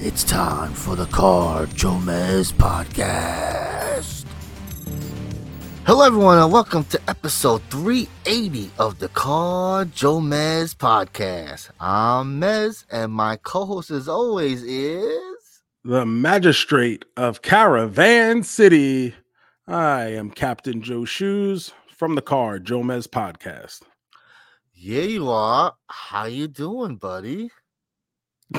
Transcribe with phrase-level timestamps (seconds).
[0.00, 4.24] It's time for the Car JoeMeZ podcast.
[5.84, 11.70] Hello, everyone, and welcome to episode 380 of the Car JoeMeZ podcast.
[11.80, 15.62] I'm Mez, and my co host, as always, is.
[15.84, 19.14] the magistrate of Caravan City.
[19.66, 23.82] I am Captain Joe Shoes from the Car JoeMeZ podcast.
[24.74, 25.74] Yeah, you are.
[25.88, 27.50] How you doing, buddy?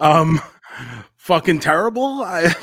[0.00, 0.40] um,
[1.16, 2.22] fucking terrible.
[2.24, 2.54] I,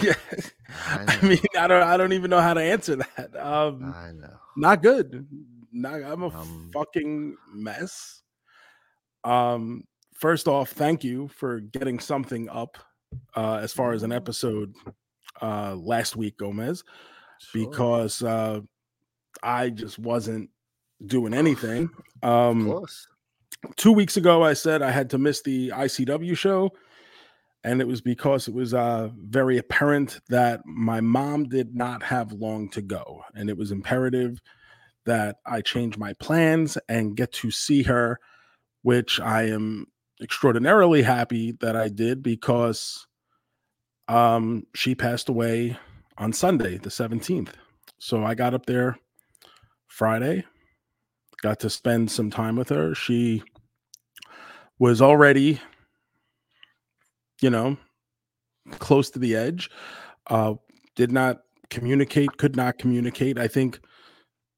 [0.86, 3.36] I I mean, I don't, I don't even know how to answer that.
[3.38, 4.34] Um, I know.
[4.56, 5.28] not good.
[5.72, 8.22] Not, I'm a Um, fucking mess.
[9.24, 9.84] Um,
[10.16, 12.78] first off, thank you for getting something up
[13.36, 14.74] uh, as far as an episode
[15.42, 16.84] uh, last week, Gomez.
[17.40, 17.70] Sure.
[17.70, 18.62] because uh,
[19.44, 20.50] I just wasn't
[21.06, 21.90] doing anything.
[22.24, 23.08] of Um, course.
[23.76, 26.72] Two weeks ago, I said I had to miss the ICW show,
[27.64, 32.32] and it was because it was uh, very apparent that my mom did not have
[32.34, 34.40] long to go, and it was imperative
[35.06, 38.20] that I change my plans and get to see her,
[38.82, 39.88] which I am
[40.22, 43.08] extraordinarily happy that I did because
[44.08, 45.78] um, she passed away
[46.18, 47.50] on Sunday, the 17th.
[48.00, 48.98] So I got up there
[49.88, 50.46] Friday,
[51.42, 52.96] got to spend some time with her.
[52.96, 53.44] She
[54.80, 55.60] was already,
[57.42, 57.78] you know,
[58.80, 59.70] close to the edge.
[60.28, 60.56] Uh,
[60.96, 63.38] did not communicate, could not communicate.
[63.38, 63.80] I think,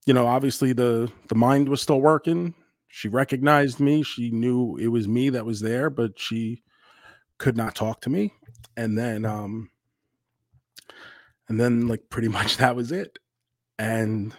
[0.06, 2.54] you know, obviously the the mind was still working.
[2.88, 4.04] She recognized me.
[4.04, 6.64] She knew it was me that was there, but she
[7.38, 8.34] could not talk to me.
[8.76, 9.70] And then um
[11.48, 13.20] and then like pretty much that was it.
[13.78, 14.34] And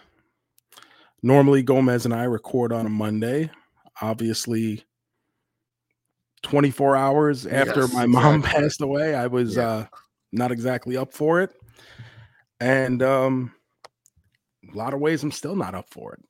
[1.23, 3.49] normally Gomez and I record on a Monday.
[4.01, 4.83] Obviously
[6.43, 8.61] 24 hours after Yes, my mom exactly.
[8.61, 9.67] passed away, I was Yeah.
[9.67, 9.85] uh
[10.31, 11.51] not exactly up for it.
[12.59, 13.53] And um
[14.71, 16.23] a lot of ways I'm still not up for it.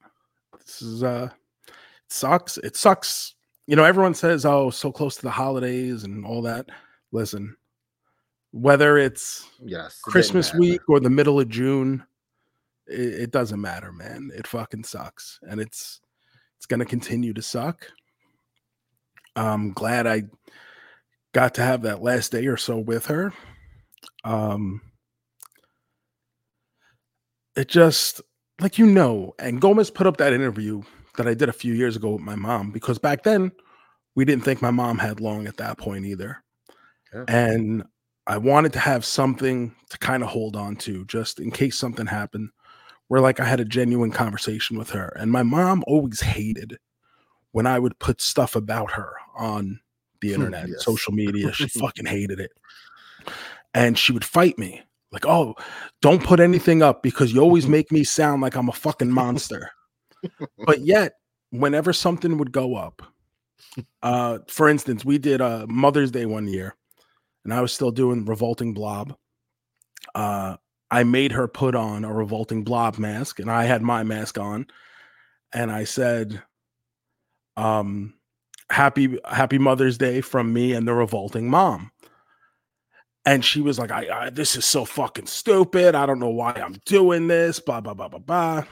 [0.65, 1.29] This is uh
[1.67, 1.73] it
[2.09, 2.57] sucks.
[2.57, 3.35] It sucks.
[3.67, 6.65] You know, everyone says, "Oh, so close to the holidays and all that."
[7.13, 7.55] Listen,
[8.51, 10.01] whether it's Yes.
[10.01, 12.03] Christmas week or the middle of June,
[12.91, 14.31] it, it doesn't matter, man.
[14.33, 16.01] It fucking sucks, and it's
[16.57, 17.87] it's gonna continue to suck.
[19.35, 20.23] I'm glad I
[21.33, 23.33] got to have that last day or so with her.
[24.23, 24.81] Um,
[27.55, 28.21] it just
[28.59, 30.83] like you know, and Gomez put up that interview
[31.17, 33.51] that I did a few years ago with my mom because back then
[34.15, 36.43] we didn't think my mom had long at that point either.
[37.13, 37.25] Yeah.
[37.27, 37.83] And
[38.27, 42.05] I wanted to have something to kind of hold on to just in case something
[42.05, 42.49] happened
[43.11, 45.11] where like I had a genuine conversation with her.
[45.19, 46.77] And my mom always hated
[47.51, 49.81] when I would put stuff about her on
[50.21, 50.85] the Hmm, internet, yes.
[50.85, 51.51] social media.
[51.51, 52.51] She fucking hated it.
[53.73, 55.55] And she would fight me like, oh,
[56.01, 59.69] don't put anything up because you always make me sound like I'm a fucking monster.
[60.65, 61.15] but yet,
[61.49, 63.01] whenever something would go up,
[64.03, 66.77] uh, for instance, we did a Mother's Day one year,
[67.43, 69.17] and I was still doing revolting blob.
[70.15, 70.55] Uh,
[70.91, 74.67] I made her put on a revolting blob mask, and I had my mask on,
[75.53, 76.43] and I said,
[77.57, 78.13] um,
[78.69, 81.91] "Happy Happy Mother's Day from me and the revolting mom."
[83.25, 85.95] And she was like, I, I this is so fucking stupid.
[85.95, 88.63] I don't know why I'm doing this, blah, blah, blah, blah, blah.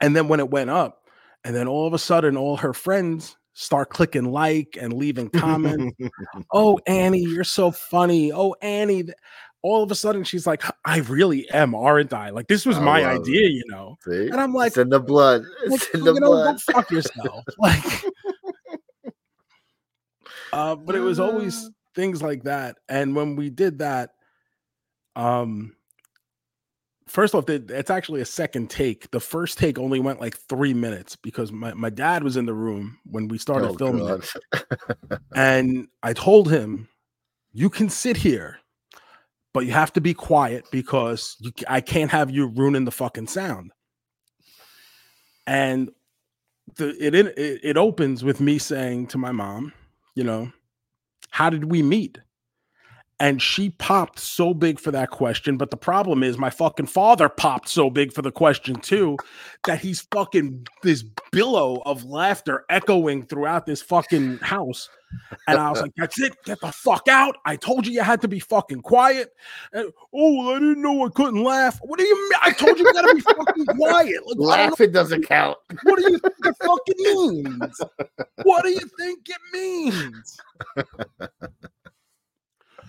[0.00, 1.08] And then when it went up,
[1.44, 5.96] and then all of a sudden, all her friends start clicking like and leaving comments.
[6.52, 8.32] oh, Annie, you're so funny.
[8.32, 9.04] Oh, Annie.
[9.62, 12.30] All of a sudden, she's like, I really am, aren't I?
[12.30, 13.20] Like, this was my it.
[13.20, 13.96] idea, you know?
[14.04, 14.28] See?
[14.28, 15.44] And I'm like, it's in the blood.
[15.68, 16.60] like, in you the know, blood.
[16.66, 17.44] go fuck yourself.
[17.58, 17.84] Like,
[20.52, 22.76] uh, but it was always things like that.
[22.88, 24.10] And when we did that,
[25.16, 25.76] um,
[27.06, 29.10] first off, it- it's actually a second take.
[29.12, 32.54] The first take only went like three minutes because my, my dad was in the
[32.54, 34.32] room when we started Oh, filming it.
[35.34, 36.88] And I told him,
[37.52, 38.58] you can sit here,
[39.52, 43.26] but you have to be quiet because you, I can't have you ruining the fucking
[43.26, 43.72] sound.
[45.46, 45.90] And
[46.76, 49.72] the it, it it opens with me saying to my mom,
[50.14, 50.52] you know,
[51.30, 52.18] How did we meet?
[53.22, 55.56] And she popped so big for that question.
[55.56, 59.16] But the problem is, my fucking father popped so big for the question too
[59.64, 64.88] that he's fucking this billow of laughter echoing throughout this fucking house.
[65.46, 66.32] And I was like, that's it.
[66.44, 67.36] Get the fuck out.
[67.44, 69.30] I told you you had to be fucking quiet.
[69.72, 71.78] And, oh, I didn't know I couldn't laugh.
[71.80, 72.40] What do you mean?
[72.42, 74.20] I told you you gotta be fucking quiet.
[74.26, 75.58] Like, Laughing doesn't count.
[75.84, 77.80] What do you think it fucking means?
[78.42, 80.40] What do you think it means?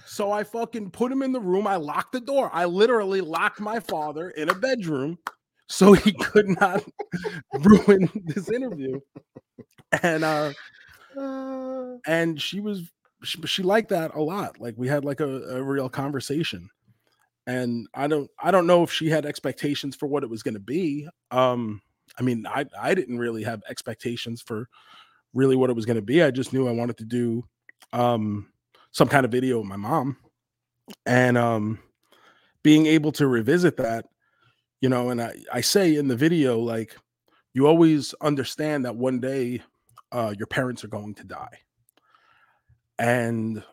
[0.05, 1.67] So I fucking put him in the room.
[1.67, 2.49] I locked the door.
[2.53, 5.17] I literally locked my father in a bedroom
[5.67, 6.83] so he could not
[7.59, 8.99] ruin this interview.
[10.01, 10.53] And uh
[12.05, 12.89] and she was
[13.23, 14.59] she, she liked that a lot.
[14.59, 16.69] Like we had like a, a real conversation.
[17.45, 20.55] And I don't I don't know if she had expectations for what it was going
[20.55, 21.07] to be.
[21.31, 21.81] Um
[22.17, 24.67] I mean, I I didn't really have expectations for
[25.33, 26.21] really what it was going to be.
[26.21, 27.43] I just knew I wanted to do
[27.91, 28.52] um
[28.93, 30.15] some kind of video with my mom.
[31.05, 31.79] And um
[32.63, 34.05] being able to revisit that
[34.79, 36.95] you know and i i say in the video like
[37.53, 39.61] you always understand that one day
[40.11, 41.59] uh your parents are going to die.
[42.99, 43.63] And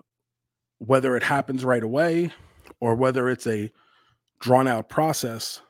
[0.78, 2.32] whether it happens right away
[2.80, 3.70] or whether it's a
[4.40, 5.60] drawn out process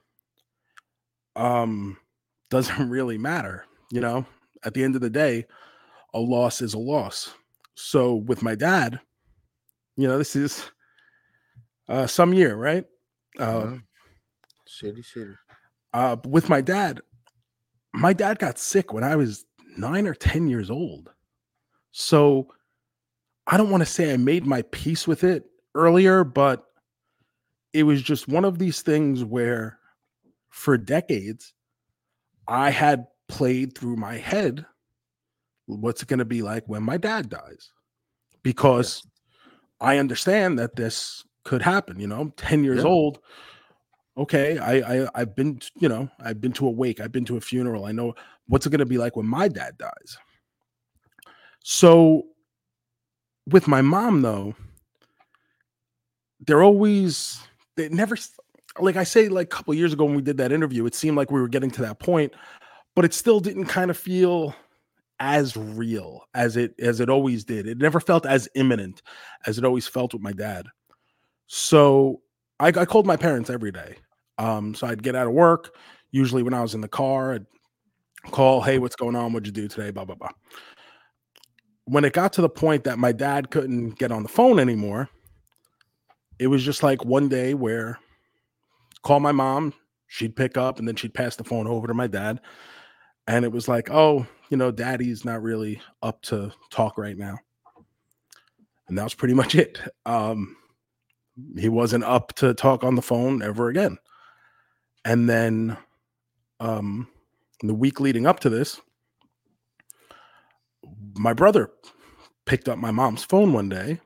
[1.37, 1.97] um
[2.51, 4.25] doesn't really matter you know?
[4.63, 5.47] At the end of the day
[6.13, 7.33] a loss is a loss.
[7.75, 9.01] So with my dad
[10.01, 10.71] you know, this is
[11.89, 12.85] uh, some year, right?
[13.39, 13.83] Uh, Mhm.
[14.69, 15.37] Shitty, shitty.
[15.93, 17.01] uh, with my dad,
[17.93, 19.45] my dad got sick when I was
[19.77, 21.11] nine or 10 years old.
[21.91, 22.55] So
[23.47, 25.45] I don't want to say I made my peace with it
[25.75, 26.65] earlier, but
[27.73, 29.79] it was just one of these things where
[30.51, 31.53] for decades
[32.47, 34.67] I had played through my head
[35.67, 37.71] what's it going to be like when my dad dies
[38.43, 39.07] because
[39.81, 41.99] I understand that this could happen.
[41.99, 42.91] You know, I'm 10 years Yeah.
[42.91, 43.21] old.
[44.17, 47.37] Okay, I, I I've been, you know, I've been to a wake, I've been to
[47.37, 47.87] a funeral.
[47.87, 48.15] I know
[48.49, 50.19] what's it gonna be like when my dad dies.
[51.61, 52.25] So
[53.49, 54.55] with my mom, though,
[56.41, 57.41] they're always
[57.77, 58.17] they never
[58.79, 61.17] like I say, like a couple years ago when we did that interview, it seemed
[61.17, 62.33] like we were getting to that point,
[62.95, 64.55] but it still didn't kind of feel
[65.21, 67.69] as real as it as it always did.
[67.69, 69.03] It never felt as imminent
[69.47, 70.67] as it always felt with my dad.
[71.47, 72.23] So
[72.59, 73.97] I, I called my parents every day.
[74.39, 75.77] Um, so I'd get out of work.
[76.11, 77.47] Usually when I was in the car, I'd
[78.31, 79.33] call, hey, what's going on?
[79.33, 79.91] What'd you do today?
[79.91, 80.31] Blah blah blah.
[81.85, 85.09] When it got to the point that my dad couldn't get on the phone anymore,
[86.39, 87.99] it was just like one day where
[89.03, 89.75] call my mom,
[90.07, 92.41] she'd pick up, and then she'd pass the phone over to my dad.
[93.27, 97.39] And it was like, oh, you know, daddy's not really up to talk right now.
[98.89, 99.81] And that was pretty much it.
[100.05, 100.57] Um,
[101.57, 103.97] he wasn't up to talk on the phone ever again.
[105.05, 105.77] And then
[106.59, 107.09] um,
[107.63, 108.81] the week leading up to this,
[111.17, 111.71] my brother
[112.45, 114.01] picked up my mom's phone one day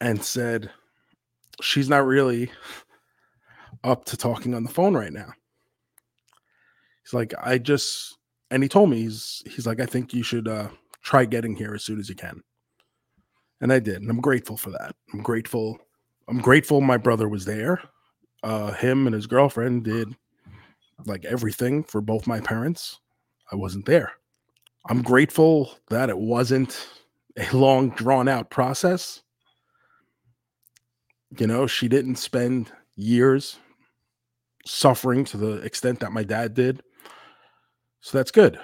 [0.00, 0.70] and said,
[1.60, 2.50] She's not really
[3.84, 5.30] up to talking on the phone right now.
[7.04, 8.16] He's like, I just,
[8.50, 10.68] and he told me, he's, he's like, I think you should uh,
[11.02, 12.42] try getting here as soon as you can.
[13.60, 14.02] And I did.
[14.02, 14.94] And I'm grateful for that.
[15.12, 15.78] I'm grateful.
[16.28, 17.80] I'm grateful my brother was there.
[18.42, 20.16] Uh, him and his girlfriend did
[21.06, 23.00] like everything for both my parents.
[23.52, 24.12] I wasn't there.
[24.88, 26.88] I'm grateful that it wasn't
[27.36, 29.22] a long, drawn out process.
[31.38, 33.58] You know, she didn't spend years
[34.66, 36.82] suffering to the extent that my dad did.
[38.00, 38.58] So that's good.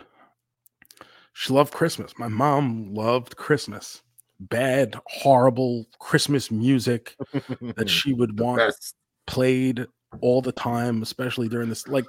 [1.32, 2.12] She loved Christmas.
[2.18, 4.02] My mom loved Christmas.
[4.40, 7.16] Bad, horrible Christmas music
[7.76, 8.96] that she would want best.
[9.26, 9.86] played
[10.20, 11.86] all the time, especially during this.
[11.88, 12.06] Like,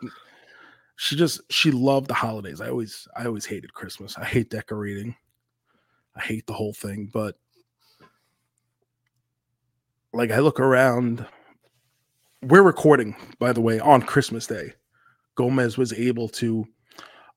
[0.98, 2.60] she just she loved the holidays.
[2.60, 4.18] I always I always hated Christmas.
[4.18, 5.16] I hate decorating.
[6.16, 7.10] I hate the whole thing.
[7.14, 7.36] But
[10.14, 11.26] like, I look around.
[12.42, 14.74] We're recording, by the way, on Christmas Day.
[15.36, 16.68] Gomez was able to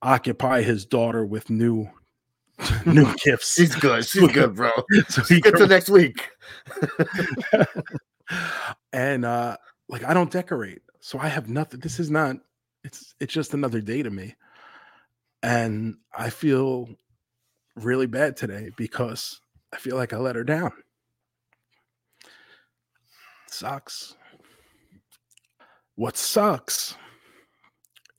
[0.03, 1.89] occupy his daughter with new
[2.87, 3.55] new gifts.
[3.55, 4.05] She's good.
[4.07, 4.71] She's good, bro.
[5.09, 6.29] so he Get to next week.
[8.93, 9.57] and uh
[9.89, 10.83] like I don't decorate.
[11.01, 11.81] So I have nothing.
[11.81, 12.37] This is not
[12.85, 14.35] it's it's just another day to me.
[15.43, 16.89] And I feel
[17.77, 19.41] really bad today because
[19.73, 20.73] I feel like I let her down.
[23.49, 24.15] sucks.
[25.97, 26.95] What sucks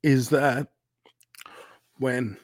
[0.04, 0.71] is that
[2.02, 2.36] when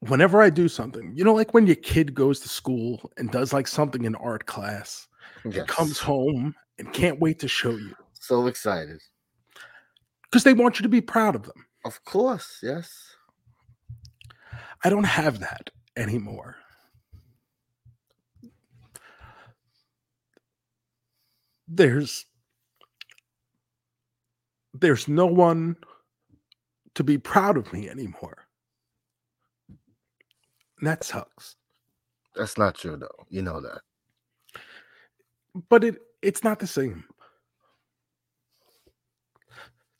[0.00, 3.52] whenever I do something, you know, like when your kid goes to school and does
[3.54, 5.08] like something in art class,
[5.50, 5.66] Yes.
[5.66, 9.00] comes home and can't wait to show you So excited.
[10.24, 11.66] because they want you to be proud of them.
[11.84, 12.58] Of course.
[12.62, 12.90] Yes.
[14.84, 16.56] I don't have that anymore.
[21.68, 22.26] There's
[24.74, 25.76] there's no one
[26.94, 28.46] to be proud of me anymore.
[30.78, 31.56] And that sucks.
[32.34, 33.26] That's not true though.
[33.28, 33.80] You know that.
[35.68, 37.04] But it it's not the same.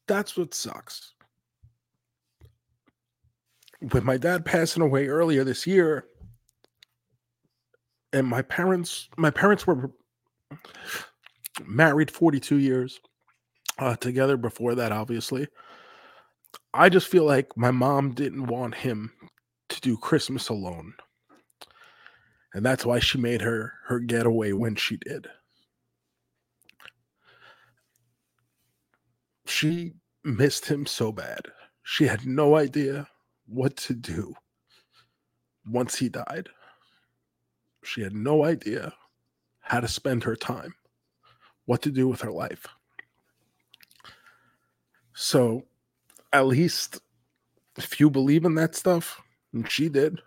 [0.09, 1.13] That's what sucks.
[3.93, 6.07] With my dad passing away earlier this year,
[8.13, 9.91] and my parents, my parents were
[11.67, 13.01] married 42 years
[13.79, 15.49] uh, together before that, obviously.
[16.73, 19.13] I just feel like my mom didn't want him
[19.69, 20.95] to do Christmas alone.
[22.53, 25.27] And that's why she made her her getaway when she did.
[29.47, 31.41] She missed him so bad.
[31.83, 33.09] She had no idea
[33.47, 34.35] what to do
[35.67, 36.49] once he died.
[37.83, 38.95] She had no idea
[39.61, 40.75] how to spend her time,
[41.67, 42.67] what to do with her life.
[45.15, 45.65] So,
[46.33, 47.01] at least
[47.77, 49.21] if you believe in that stuff,
[49.53, 50.21] and she did,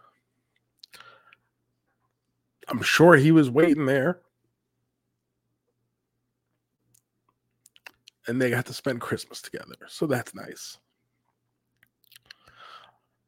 [2.69, 4.19] I'm sure he was waiting there.
[8.27, 9.75] And they got to spend Christmas together.
[9.87, 10.77] So that's nice.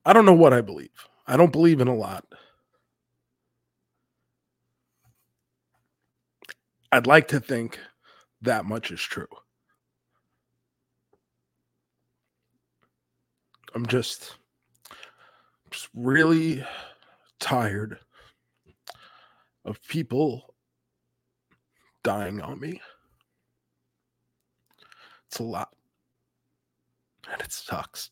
[0.06, 0.90] I don't know what I believe.
[1.26, 2.26] I don't believe in a lot.
[6.92, 7.80] I'd like to think
[8.42, 9.28] that much is true.
[13.76, 14.36] I'm just
[15.72, 16.64] just really
[17.40, 18.00] tired
[19.66, 20.56] of people
[22.04, 22.82] dying on me.
[25.28, 25.70] It's a lot.
[27.32, 28.10] And it sucks.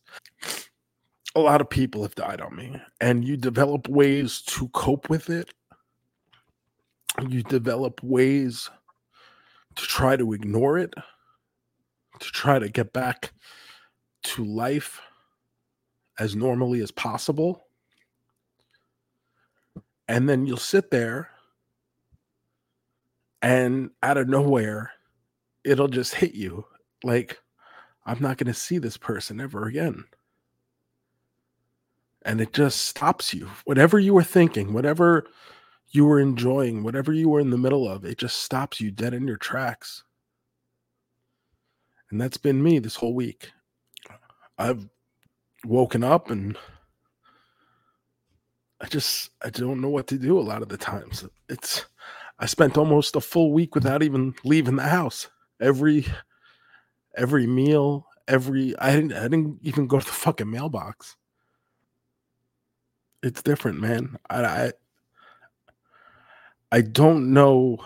[1.36, 5.30] A lot of people have died on me, and you develop ways to cope with
[5.30, 5.52] it.
[7.28, 8.70] You develop ways
[9.76, 10.94] to try to ignore it,
[12.20, 13.34] to try to get back
[14.24, 15.02] to life
[16.20, 17.68] as normally as possible.
[20.08, 21.30] And then you'll sit there
[23.42, 24.92] and out of nowhere,
[25.64, 26.66] it'll just hit you
[27.04, 27.40] like,
[28.06, 30.06] I'm not going to see this person ever again.
[32.24, 33.50] And it just stops you.
[33.66, 35.28] Whatever you were thinking, whatever
[35.90, 39.14] you were enjoying, whatever you were in the middle of, it just stops you dead
[39.14, 40.04] in your tracks.
[42.10, 43.52] And that's been me this whole week.
[44.58, 44.90] I've
[45.66, 46.58] woken up and
[48.80, 51.26] I just I don't know what to do a lot of the times.
[51.50, 51.86] It's
[52.40, 55.30] I spent almost a full week without even leaving the house.
[55.60, 56.06] Every
[57.16, 61.16] every meal, every I didn't I didn't even go to the fucking mailbox.
[63.24, 64.18] It's different, man.
[64.30, 64.72] I I,
[66.72, 67.80] I don't know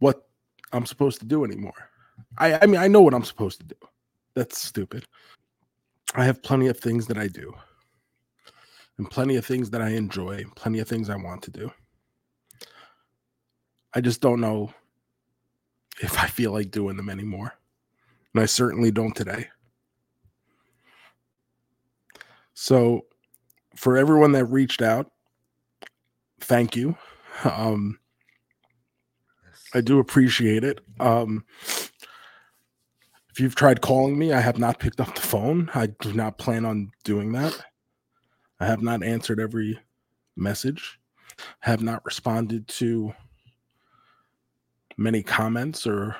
[0.00, 0.26] what
[0.72, 1.90] I'm supposed to do anymore.
[2.36, 3.76] I I mean I know what I'm supposed to do.
[4.36, 5.06] That's stupid.
[6.14, 7.54] I have plenty of things that I do.
[8.98, 11.72] And plenty of things that I enjoy, plenty of things I want to do.
[13.94, 14.72] I just don't know
[16.02, 17.54] if I feel like doing them anymore.
[18.34, 19.48] And I certainly don't today.
[22.52, 23.06] So,
[23.74, 25.10] for everyone that reached out,
[26.40, 26.96] thank you.
[27.44, 27.98] Um,
[29.74, 30.80] I do appreciate it.
[31.00, 31.44] Um,
[33.36, 35.70] if you've tried calling me, I have not picked up the phone.
[35.74, 37.66] I do not plan on doing that.
[38.60, 39.78] I have not answered every
[40.36, 40.98] message,
[41.60, 43.12] have not responded to
[44.96, 46.16] many comments or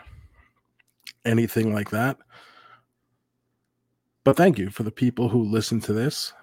[1.24, 2.18] anything like that.
[4.22, 6.34] But thank you for the people who listen to this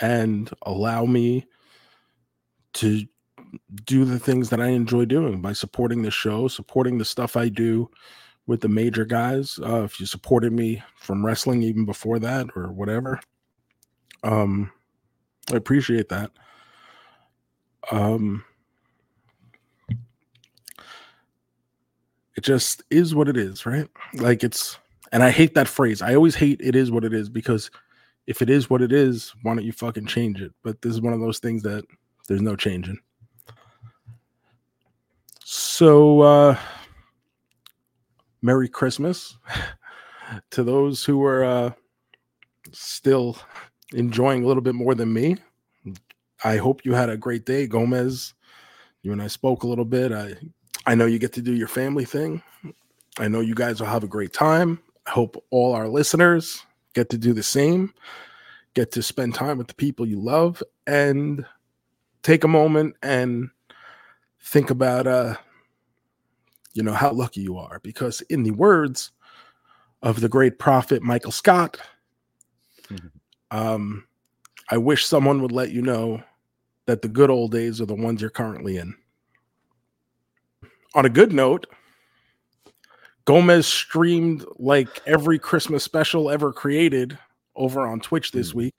[0.00, 1.46] and allow me
[2.72, 3.06] to
[3.84, 7.48] do the things that I enjoy doing by supporting the show, supporting the stuff I
[7.48, 7.88] do
[8.48, 9.60] with the major guys.
[9.62, 13.20] Uh, if you supported me from wrestling even before that or whatever,
[14.24, 14.72] um,
[15.52, 16.32] I appreciate that.
[17.92, 18.42] Um,
[22.36, 23.86] it just is what it is, right?
[24.14, 24.78] Like it's,
[25.12, 26.00] and I hate that phrase.
[26.00, 27.70] I always hate it is what it is because
[28.26, 30.52] if it is what it is, why don't you fucking change it?
[30.64, 31.84] But this is one of those things that
[32.28, 32.98] there's no changing.
[35.44, 36.58] So, uh,
[38.42, 39.36] Merry Christmas
[40.50, 41.70] to those who are uh,
[42.72, 43.36] still
[43.92, 45.36] enjoying a little bit more than me.
[46.44, 48.34] I hope you had a great day, Gomez.
[49.02, 50.12] You and I spoke a little bit.
[50.12, 50.34] I
[50.86, 52.42] I know you get to do your family thing.
[53.18, 54.80] I know you guys will have a great time.
[55.06, 56.64] I hope all our listeners
[56.94, 57.92] get to do the same,
[58.74, 61.44] get to spend time with the people you love, and
[62.22, 63.50] take a moment and
[64.40, 65.34] think about uh
[66.78, 69.10] you know how lucky you are because in the words
[70.02, 71.76] of the great prophet Michael Scott
[72.88, 73.10] Mhm.
[73.50, 74.04] um
[74.70, 76.22] I wish someone would let you know
[76.86, 78.94] that the good old days are the ones you're currently in.
[80.94, 81.66] On a good note,
[83.24, 87.18] Gomez streamed like every Christmas special ever created
[87.56, 88.54] over on Twitch this Mm.
[88.54, 88.74] week.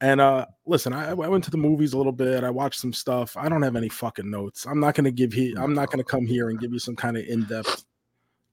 [0.00, 2.44] And uh listen, I, I went to the movies a little bit.
[2.44, 3.36] I watched some stuff.
[3.36, 4.66] I don't have any fucking notes.
[4.66, 7.16] I'm not gonna give you I'm not gonna come here and give you some kind
[7.16, 7.84] of in-depth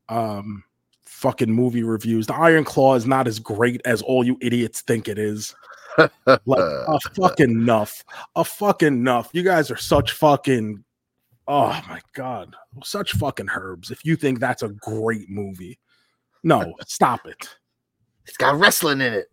[0.10, 0.64] um
[1.06, 2.28] fucking movie reviews.
[2.28, 5.56] The Iron Claw is not as great as all you idiots think it is.
[6.26, 8.04] Like a fucking enough.
[8.36, 9.30] A fucking enough.
[9.34, 10.84] You guys are such fucking
[11.48, 12.56] oh my god.
[12.84, 13.92] Such fucking herbs.
[13.92, 15.80] If you think that's a great movie.
[16.44, 17.50] No, stop it.
[18.26, 19.31] it's got wrestling in it.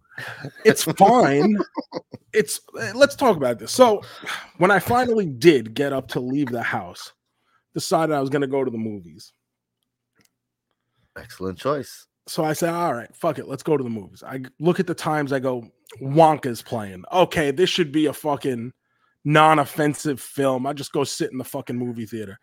[0.65, 1.57] It's fine.
[2.33, 3.73] it's eh, let's talk about this.
[3.73, 4.03] So
[4.59, 7.13] when I finally did get up to leave the house,
[7.75, 9.33] decided I was gonna go to the movies.
[11.17, 12.07] Excellent choice.
[12.27, 14.23] So I said, all right, fuck it, let's go to the movies.
[14.23, 15.65] I look at the times, I go,
[16.03, 17.05] Wonka's playing.
[17.11, 18.73] Okay, this should be a fucking
[19.25, 20.67] non-offensive film.
[20.67, 22.39] I just go sit in the fucking movie theater.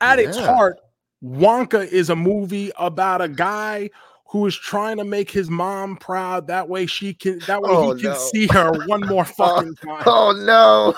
[0.00, 0.80] At its heart,
[1.22, 3.90] Wonka is a movie about a guy
[4.30, 6.46] who is trying to make his mom proud.
[6.46, 8.18] That way she can that way Oh, he can no.
[8.32, 10.02] see her one more oh, fucking time.
[10.06, 10.94] Oh no!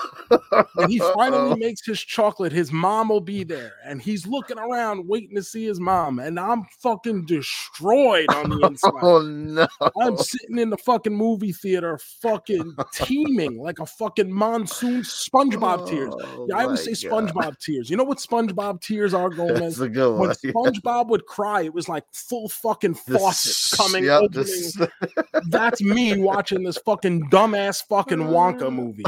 [0.75, 5.07] When he finally makes his chocolate, his mom will be there, and he's looking around
[5.07, 6.19] waiting to see his mom.
[6.19, 8.91] And I'm fucking destroyed on the oh, inside.
[9.01, 9.67] Oh no!
[9.99, 16.13] I'm sitting in the fucking movie theater, fucking teeming like a fucking monsoon SpongeBob tears.
[16.15, 17.29] Oh, Yeah, I always say God.
[17.29, 17.89] SpongeBob tears.
[17.89, 19.59] You know what SpongeBob tears are, Gomez?
[19.59, 20.35] That's a good When one.
[20.35, 24.31] SpongeBob would cry, it was like full fucking faucets coming yep.
[25.49, 29.03] That's me watching this fucking dumbass fucking Wonka movie.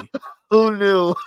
[0.50, 1.16] Who knew?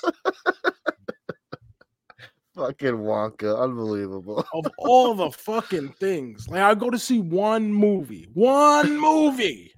[2.55, 4.45] Fucking Wonka, unbelievable.
[4.53, 9.73] Of all the fucking things, like I go to see one movie, one movie.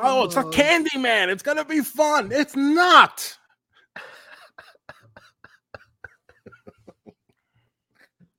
[0.00, 1.28] Oh, it's a Candyman.
[1.28, 2.30] It's gonna be fun.
[2.30, 3.36] It's not.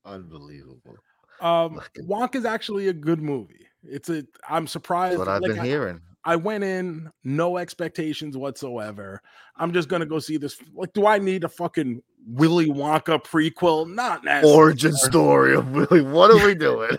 [0.06, 0.96] Unbelievable.
[1.42, 3.68] Um, Fucking- Wonka's actually a good movie.
[3.84, 4.24] It's a.
[4.50, 5.14] I'm surprised.
[5.14, 6.02] That's what I've like, been I- hearing.
[6.26, 9.22] I went in no expectations whatsoever.
[9.56, 10.58] I'm just gonna go see this.
[10.76, 13.90] Like, do I need a fucking Willy Wonka prequel?
[13.90, 14.54] Not necessarily.
[14.58, 16.02] Origin story of Willy.
[16.02, 16.98] What are we doing?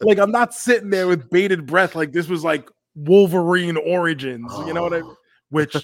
[0.00, 1.96] like, I'm not sitting there with bated breath.
[1.96, 4.52] Like this was like Wolverine Origins.
[4.66, 5.00] You know what I?
[5.00, 5.16] mean?
[5.50, 5.76] Which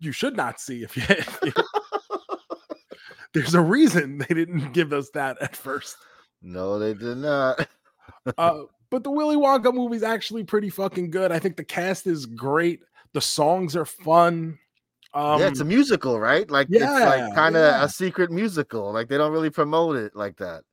[0.00, 1.02] you should not see if you.
[1.08, 1.52] if you-
[3.34, 5.96] There's a reason they didn't give us that at first.
[6.42, 7.68] No, they did not.
[8.36, 11.32] Uh, but the Willy Wonka movie's actually pretty fucking good.
[11.32, 12.80] I think the cast is great.
[13.14, 14.58] The songs are fun.
[15.14, 16.50] Um, yeah, it's a musical, right?
[16.50, 17.84] Like it's yeah, like kind of yeah.
[17.84, 18.92] a secret musical.
[18.92, 20.64] Like they don't really promote it like that.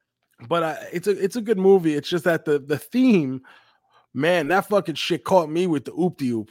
[0.48, 1.96] but uh, it's a it's a good movie.
[1.96, 3.42] It's just that the the theme,
[4.14, 6.50] man, that fucking shit caught me with the oop de oop.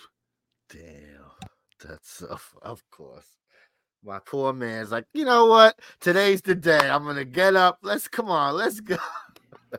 [0.70, 1.50] Damn,
[1.84, 3.37] that's of, of course.
[4.04, 5.78] My poor man's like, you know what?
[6.00, 6.88] Today's the day.
[6.88, 7.78] I'm gonna get up.
[7.82, 8.54] Let's come on.
[8.54, 8.96] Let's go.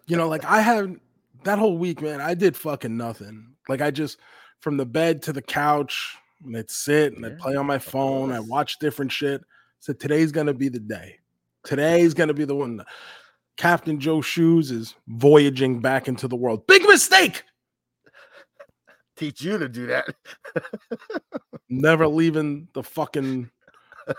[0.08, 0.96] You know, like I have
[1.44, 2.22] that whole week, man.
[2.22, 3.56] I did fucking nothing.
[3.68, 4.18] Like I just
[4.60, 8.32] from the bed to the couch, and I'd sit and I'd play on my phone.
[8.32, 9.42] I watch different shit.
[9.80, 11.20] So today's gonna be the day.
[11.64, 12.84] Today's gonna be the one.
[13.58, 16.66] Captain Joe Shoes is voyaging back into the world.
[16.68, 17.44] Big mistake.
[19.18, 20.16] Teach you to do that.
[21.70, 23.50] Never leaving the fucking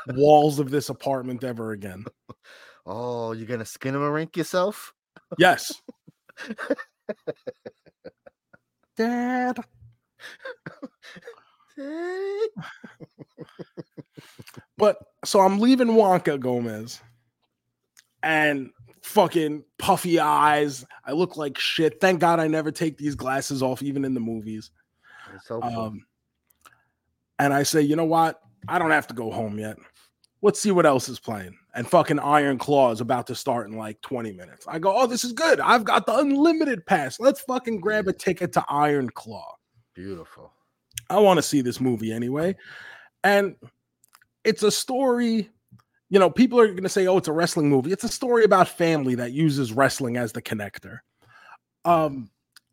[0.09, 2.05] walls of this apartment ever again.
[2.87, 4.95] Oh, you're gonna skin him a rink yourself?
[5.39, 5.83] Yes.
[8.97, 9.59] Dad.
[11.77, 12.41] Hey.
[14.77, 17.03] But so I'm leaving Wonka Gomez
[18.23, 18.71] and
[19.03, 20.87] fucking puffy eyes.
[21.05, 22.01] I look like shit.
[22.01, 24.71] Thank God I never take these glasses off, even in the movies.
[25.51, 26.07] Um,
[27.39, 28.41] and I say, you know what?
[28.69, 29.77] I don't have to go home yet.
[30.43, 31.57] Let's see what else is playing.
[31.75, 34.67] And fucking Iron Claw is about to start in like 20 minutes.
[34.67, 35.61] I go, oh, this is good.
[35.61, 37.21] I've got the unlimited pass.
[37.21, 39.57] Let's fucking grab a ticket to Iron Claw.
[39.95, 40.53] Beautiful.
[41.11, 42.57] I want to see this movie anyway.
[43.23, 43.57] And
[44.45, 45.51] it's a story,
[46.09, 47.93] you know, people are going to say, oh, it's a wrestling movie.
[47.93, 51.01] It's a story about family that uses wrestling as the connector.
[51.85, 52.31] Um,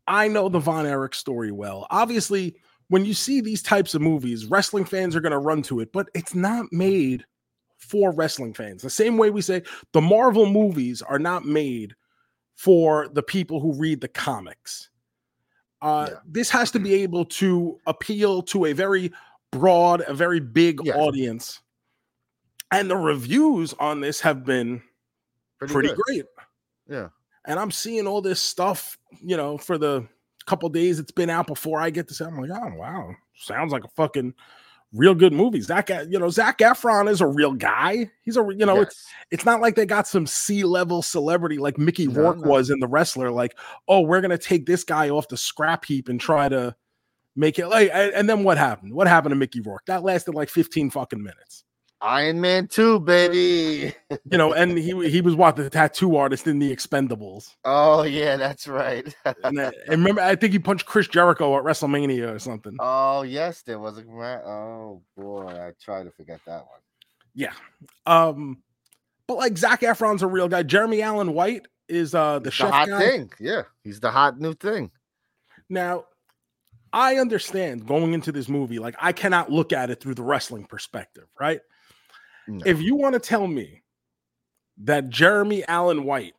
[0.08, 1.86] I know the Von Erich story well.
[1.89, 2.56] Obviously,
[2.89, 5.91] when you see these types of movies, wrestling fans are going to run to it,
[5.91, 7.26] but it's not made
[7.78, 8.82] for wrestling fans.
[8.82, 11.95] The same way we say the Marvel movies are not made
[12.56, 14.89] for the people who read the comics.
[15.82, 16.19] Uh, Yeah.
[16.26, 19.12] This has to be able to appeal to a very
[19.52, 20.95] broad, a very big Yes.
[20.95, 21.62] audience.
[22.71, 24.82] And the reviews on this have been
[25.60, 26.26] Pretty, pretty great.
[26.89, 27.10] Yeah.
[27.45, 30.08] And I'm seeing all this stuff, you know, for the
[30.47, 33.71] couple days it's been out before I get to say, I'm like, oh wow, sounds
[33.71, 34.33] like a fucking
[34.93, 35.60] real good movie.
[35.60, 38.10] Zac, you know, Zac Efron is a real guy.
[38.23, 39.13] He's a, you know, it's Yes.
[39.31, 42.47] it's not like they got some C level celebrity like Mickey No, Rourke no.
[42.49, 43.29] was in the wrestler.
[43.29, 43.57] Like,
[43.89, 46.73] oh, we're gonna take this guy off the scrap heap and try to
[47.36, 47.89] make it like.
[47.93, 48.93] And and then what happened?
[48.93, 49.86] What happened to Mickey Rourke?
[49.88, 51.65] That lasted like 15 fucking minutes.
[52.01, 53.93] Iron Man 2, baby.
[54.31, 57.55] You know, and he he was what the tattoo artist in the Expendables.
[57.65, 59.13] Oh, yeah, that's right.
[59.43, 62.75] And, I- and remember, I think he punched Chris Jericho at WrestleMania or something.
[62.79, 64.03] oh, yes, there was a
[64.45, 65.47] Oh, boy.
[65.47, 66.79] I try to forget that one.
[67.33, 67.53] Yeah.
[68.05, 68.62] Um,
[69.27, 70.63] but like Zac Efron's a real guy.
[70.63, 72.99] Jeremy Allen White is uh the He's chef hot guy.
[72.99, 73.31] thing.
[73.39, 73.63] Yeah.
[73.83, 74.91] He's the hot new thing.
[75.69, 76.05] Now,
[76.93, 80.65] I understand going into this movie, like I cannot look at it through the wrestling
[80.65, 81.60] perspective, right?
[82.47, 82.62] No.
[82.65, 83.81] If you want to tell me
[84.83, 86.33] that Jeremy Allen White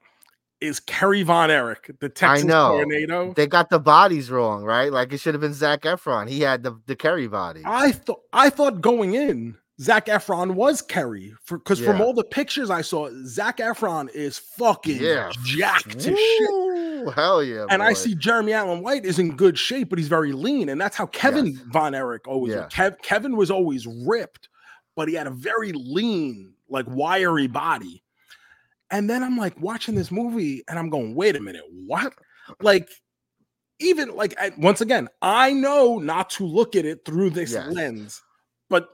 [0.60, 2.78] is Kerry Von Erich, the Texas know.
[2.78, 4.92] tornado, They got the bodies wrong, right?
[4.92, 6.28] Like it should have been Zac Efron.
[6.28, 7.62] He had the, the Kerry body.
[7.64, 12.24] I thought I thought going in, Zac Efron was Kerry for because from all the
[12.24, 15.30] pictures I saw, Zac Efron is fucking Yeah.
[15.44, 17.14] jacked to shit.
[17.14, 17.66] Hell yeah.
[17.70, 20.80] And I see Jeremy Allen White is in good shape, but he's very lean, and
[20.80, 21.58] that's how Kevin Yes.
[21.68, 22.54] Von Erich always.
[22.54, 22.66] Yeah.
[22.68, 24.47] Kev, Kevin was always ripped,
[24.98, 28.02] but he had a very lean, like wiry body.
[28.90, 32.14] And then I'm like watching this movie, and I'm going, "Wait a minute, what?"
[32.60, 32.88] Like,
[33.78, 37.72] even like I, once again, I know not to look at it through this Yes.
[37.72, 38.22] lens,
[38.68, 38.88] but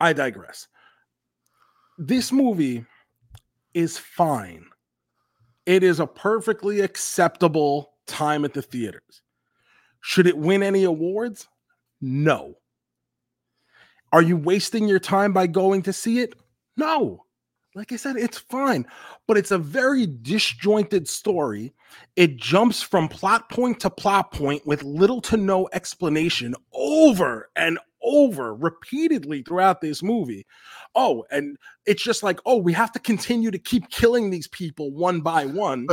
[0.00, 0.68] I digress.
[1.98, 2.86] This movie
[3.74, 4.64] is fine.
[5.66, 9.20] It is a perfectly acceptable time at the theaters.
[10.00, 11.46] Should it win any awards?
[12.00, 12.54] No.
[14.12, 16.34] Are you wasting your time by going to see it?
[16.76, 17.24] No.
[17.76, 18.84] Like I said, it's fine,
[19.28, 21.72] but it's a very disjointed story.
[22.16, 27.78] It jumps from plot point to plot point with little to no explanation over and
[28.02, 30.46] over repeatedly throughout this movie.
[30.96, 34.90] Oh, and it's just like, oh, we have to continue to keep killing these people
[34.90, 35.86] one by one.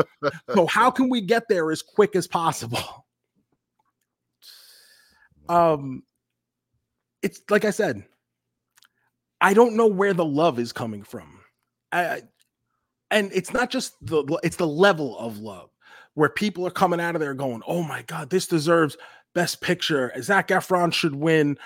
[0.55, 2.79] so, how can we get there as quick as possible?
[5.49, 6.03] Um,
[7.21, 8.03] it's like I said,
[9.41, 11.39] I don't know where the love is coming from.
[11.91, 12.21] I,
[13.11, 15.69] and it's not just the it's the level of love
[16.15, 18.97] where people are coming out of there going, "Oh my god, this deserves
[19.33, 20.11] best picture.
[20.21, 21.57] Zac Efron should win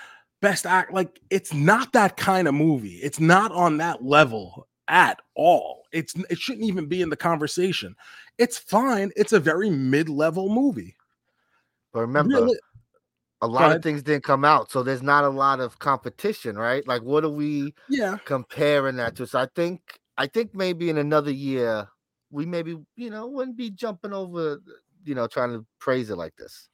[0.42, 2.98] best act." Like it's not that kind of movie.
[2.98, 5.84] It's not on that level at all.
[5.92, 7.96] It's it shouldn't even be in the conversation.
[8.38, 9.12] It's fine.
[9.16, 10.96] It's a very mid-level movie.
[11.94, 12.60] But remember, Really-
[13.42, 16.88] a lot of things didn't come out, so there's not a lot of competition, right?
[16.88, 18.18] Like, what are we yeah.
[18.26, 19.28] comparing that to?
[19.28, 19.82] So I think,
[20.18, 21.88] I think maybe in another year,
[22.32, 24.62] we maybe you know wouldn't be jumping over,
[25.04, 26.70] you know, trying to praise it like this.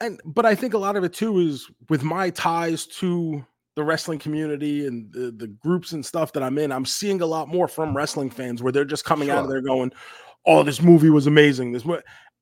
[0.00, 3.44] and but I think a lot of it too is with my ties to
[3.76, 6.72] the wrestling community and the, the groups and stuff that I'm in.
[6.72, 9.54] I'm seeing a lot more from wrestling fans where they're just coming out of Sure.
[9.54, 9.92] there going,
[10.46, 11.84] "Oh, this movie was amazing." This.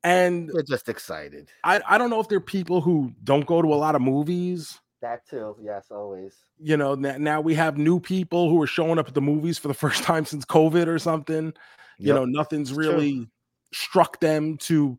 [0.06, 1.50] And They're just excited.
[1.64, 4.80] I I don't know if they're people who don't go to a lot of movies.
[5.02, 6.34] That too, yes, always.
[6.58, 9.68] You know, now, we have new people who are showing up at the movies for
[9.68, 11.52] the first time since COVID or something.
[11.98, 12.88] You know, nothing's it's true.
[12.88, 13.28] really
[13.72, 14.98] struck them to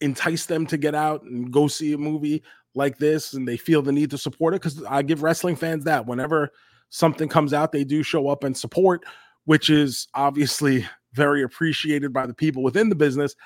[0.00, 2.42] entice them to get out and go see a movie
[2.74, 5.84] like this and they feel the need to support it because i give wrestling fans
[5.84, 6.50] that whenever
[6.88, 9.04] something comes out they do show up and support
[9.44, 13.36] which is obviously very appreciated by the people within the business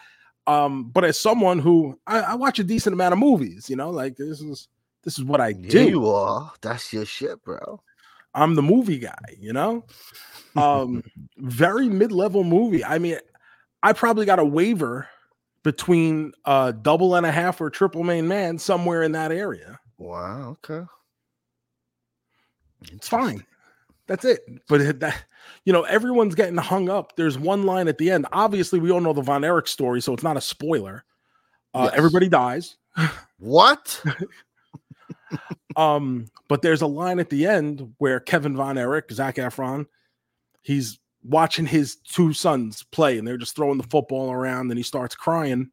[0.46, 3.90] um but as someone who i, I watch a decent amount of movies you know
[3.90, 4.68] like this is
[5.02, 6.52] this is what i Yeah, do you are.
[6.60, 7.80] That's your shit, bro.
[8.34, 9.84] I'm the movie guy, you know?
[10.56, 11.02] Um
[11.38, 12.84] very mid-level movie.
[12.84, 13.18] I mean,
[13.82, 15.08] I probably got a waiver
[15.62, 19.78] between uh double and a half or triple main man somewhere in that area.
[19.98, 20.58] Wow.
[20.64, 20.84] Okay.
[22.92, 23.44] It's fine.
[24.06, 24.40] That's it.
[24.68, 25.24] But that
[25.64, 27.16] you know, everyone's getting hung up.
[27.16, 28.26] There's one line at the end.
[28.32, 31.04] Obviously, we all know the Von Erich story, so it's not a spoiler.
[31.74, 31.94] Uh, Yes.
[31.98, 32.76] everybody dies.
[33.38, 34.02] What?
[35.76, 39.86] Um, but there's a line at the end where Kevin Von Erich, Zac Efron,
[40.62, 44.82] he's watching his two sons play and they're just throwing the football around and he
[44.82, 45.70] starts crying.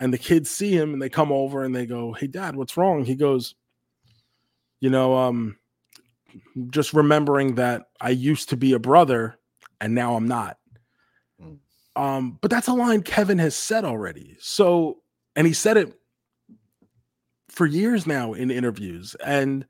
[0.00, 2.76] and the kids see him and they come over and they go, "Hey, Dad, what's
[2.76, 3.54] wrong?" He goes,
[4.80, 5.58] "You know, um,
[6.70, 9.38] just remembering that I used to be a brother
[9.80, 10.58] and now I'm not."
[11.42, 11.58] Mm.
[11.96, 14.36] Um, but that's a line Kevin has said already.
[14.40, 14.98] So,
[15.36, 15.94] and he said it
[17.48, 19.66] for years now in interviews, and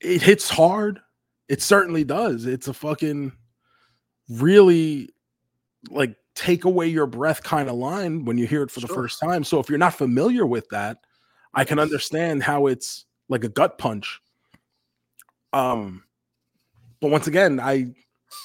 [0.00, 1.00] it hits hard.
[1.48, 2.44] It certainly does.
[2.44, 3.32] It's a fucking
[4.28, 5.10] really
[5.90, 9.20] like take away your breath kind of line when you hear it for the first
[9.20, 9.42] time.
[9.44, 10.98] So if you're not familiar with that,
[11.54, 14.20] I can understand how it's like a gut punch.
[15.52, 16.04] Um
[17.00, 17.94] but once again, I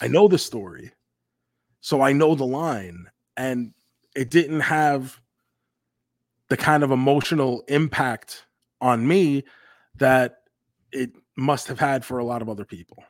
[0.02, 0.92] I know the story.
[1.82, 3.74] So I know the line and
[4.16, 5.20] it didn't have
[6.50, 8.46] the kind of emotional impact
[8.80, 9.44] on me
[9.96, 10.44] that
[10.92, 13.04] it must have had for a lot of other people.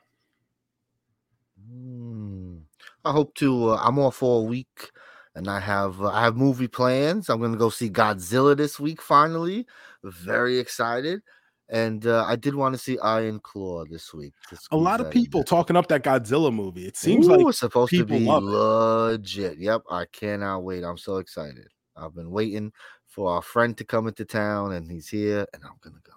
[1.70, 2.62] Mm.
[3.04, 3.70] I hope to.
[3.70, 4.90] Uh, I'm off for a week,
[5.34, 7.28] and I have uh, I have movie plans.
[7.28, 9.02] I'm gonna go see Godzilla this week.
[9.02, 9.66] Finally,
[10.02, 11.22] very excited.
[11.70, 14.34] And uh, I did want to see Iron Claw this week.
[14.70, 16.86] A lot of people talking up that Godzilla movie.
[16.86, 18.42] It seems Ooh, like it's supposed to be it.
[18.42, 19.58] legit.
[19.58, 20.84] Yep, I cannot wait.
[20.84, 21.68] I'm so excited.
[21.96, 22.72] I've been waiting
[23.06, 26.12] for our friend to come into town, and he's here, and I'm gonna go.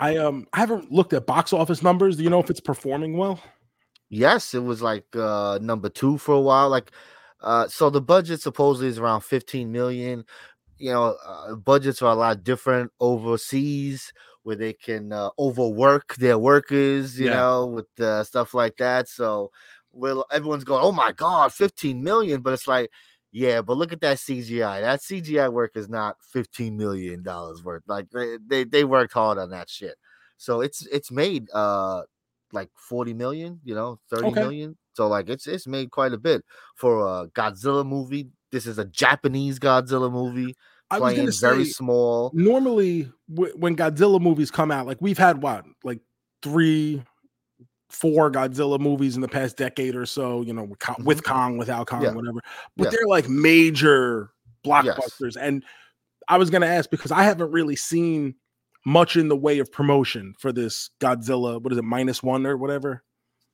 [0.00, 2.16] I um I haven't looked at box office numbers.
[2.16, 3.40] Do you know if it's performing well?
[4.08, 6.68] Yes, it was like uh number two for a while.
[6.68, 6.90] Like
[7.40, 10.24] uh so the budget supposedly is around 15 million.
[10.78, 14.12] You know, uh, budgets are a lot different overseas
[14.44, 17.36] where they can uh, overwork their workers, you Yeah.
[17.36, 19.08] know, with uh, stuff like that.
[19.08, 19.50] So
[19.92, 22.90] well everyone's going, "Oh my god, 15 million," but it's like
[23.32, 24.80] yeah, but look at that CGI.
[24.80, 27.82] That CGI work is not 15 million dollars worth.
[27.86, 29.96] Like they, they they worked hard on that shit.
[30.36, 32.02] So it's it's made uh
[32.52, 34.70] like 40 million, you know, thirty million.
[34.70, 34.76] Okay.
[34.94, 36.44] So like it's it's made quite a bit
[36.76, 38.28] for a Godzilla movie.
[38.52, 40.54] This is a Japanese Godzilla movie
[41.00, 42.30] playing gonna very say small.
[42.34, 46.00] normally w- when Godzilla movies come out, like we've had what like
[46.42, 47.02] three,
[47.90, 50.42] four Godzilla movies in the past decade or so.
[50.42, 52.06] You know, with, Kong, with Kong, without Kong, Mm-hmm.
[52.10, 52.14] Yeah.
[52.14, 52.40] whatever.
[52.76, 52.90] But Yeah.
[52.90, 54.30] they're like major
[54.64, 55.36] blockbusters.
[55.40, 55.64] And
[56.28, 58.34] I was gonna ask because I haven't really seen
[58.86, 61.62] much in the way of promotion for this Godzilla.
[61.62, 63.02] What is it, minus one or whatever?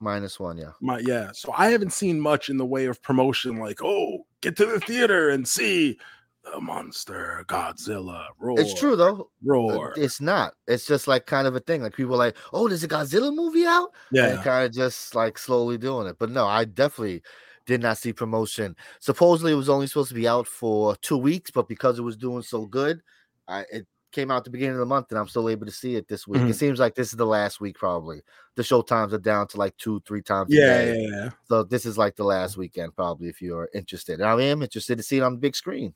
[0.00, 0.70] Minus one, yeah.
[0.81, 1.31] My yeah.
[1.35, 4.81] So I haven't seen much in the way of promotion, like oh, get to the
[4.81, 5.98] theater and see
[6.44, 8.59] the monster Godzilla roar.
[8.59, 9.20] It's true though.
[9.20, 9.94] Uh, roar.
[9.96, 10.55] It's not.
[10.66, 11.83] It's just like kind of a thing.
[11.83, 13.90] Like people are like, oh, there's a Godzilla movie out?
[14.11, 14.42] yeah.
[14.42, 16.16] kind of just like slowly doing it.
[16.18, 17.22] But no, I definitely
[17.66, 18.74] did not see promotion.
[19.00, 22.16] Supposedly it was only supposed to be out for two weeks, but because it was
[22.16, 23.00] doing so good,
[23.46, 25.94] I it came out the beginning of the month, and I'm still able to see
[25.94, 26.42] it this week.
[26.42, 26.50] Mhm.
[26.50, 28.22] It seems like this is the last week, probably.
[28.57, 31.00] The show times are down to like two, three times a Yeah, day.
[31.00, 31.31] yeah, yeah.
[31.44, 34.14] So this is like the last weekend, probably, if you're interested.
[34.20, 35.94] And I am interested to see it on the big screen.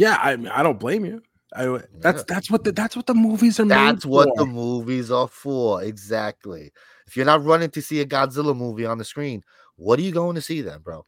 [0.00, 1.20] Yeah, I I don't blame you.
[1.54, 1.66] I
[1.98, 2.24] that's Yeah.
[2.26, 4.34] that's what the that's what the movies are made That's what for.
[4.38, 5.82] the movies are for.
[5.82, 6.72] Exactly.
[7.06, 9.42] If you're not running to see a Godzilla movie on the screen,
[9.76, 11.04] what are you going to see then, bro?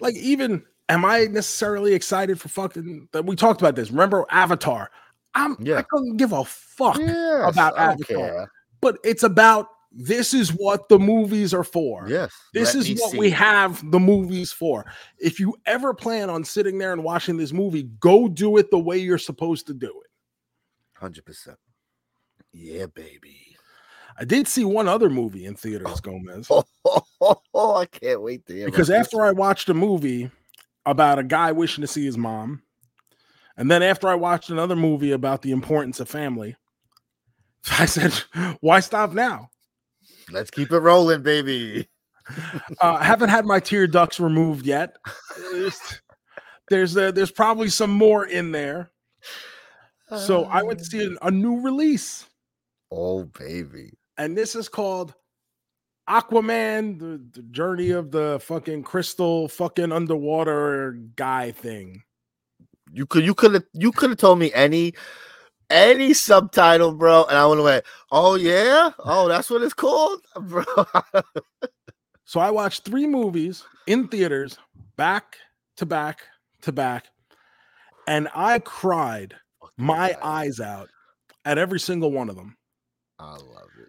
[0.00, 3.90] like even am I necessarily excited for fucking that we talked about this.
[3.90, 4.90] Remember Avatar?
[5.34, 5.78] I'm yeah.
[5.78, 6.98] I couldn't give a fuck.
[6.98, 8.04] Yes, about Avatar.
[8.06, 8.50] care.
[8.82, 12.08] But it's about this is what the movies are for.
[12.08, 12.32] Yes.
[12.54, 13.18] This is what see.
[13.18, 14.86] we have the movies for.
[15.18, 18.78] If you ever plan on sitting there and watching this movie, go do it the
[18.78, 20.10] way you're supposed to do it.
[20.98, 21.58] Hundred percent.
[22.52, 23.56] Yeah, baby.
[24.18, 26.48] I did see one other movie in theaters, Gomez.
[26.50, 30.30] Oh, oh, oh, oh, I can't wait to hear because after I watched a movie
[30.84, 32.62] about a guy wishing to see his mom,
[33.56, 36.56] and then after I watched another movie about the importance of family,
[37.78, 38.12] I said,
[38.60, 39.50] "Why stop now?"
[40.32, 41.88] Let's keep it rolling, baby.
[42.80, 44.96] Uh, I haven't had my tear ducts removed yet.
[45.52, 45.80] There's
[46.70, 48.90] there's, uh, there's probably some more in there.
[50.16, 52.26] So I went to see a, a new release,
[52.90, 53.94] Oh, baby.
[54.18, 55.14] and this is called
[56.08, 62.02] Aquaman: the, the Journey of the fucking Crystal fucking underwater guy thing.
[62.92, 64.92] You could you could have you could have told me any
[65.72, 67.82] any subtitle, bro, and I went away.
[68.12, 70.64] oh yeah, oh that's what it's called, bro.
[72.24, 74.58] So I watched three movies in theaters
[74.96, 75.36] back
[75.76, 76.20] to back
[76.62, 77.06] to back,
[78.06, 79.34] and I cried
[79.76, 80.90] my eyes out
[81.44, 82.56] at every single one of them.
[83.18, 83.88] I love it.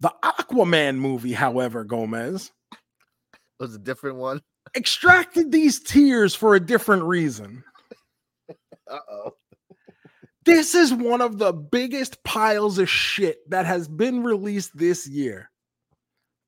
[0.00, 2.78] The Aquaman movie, however, Gomez It
[3.58, 4.40] was a different one.
[4.76, 7.64] extracted these tears for a different reason.
[8.90, 9.30] Uh oh.
[10.44, 15.50] This is one of the biggest piles of shit that has been released this year.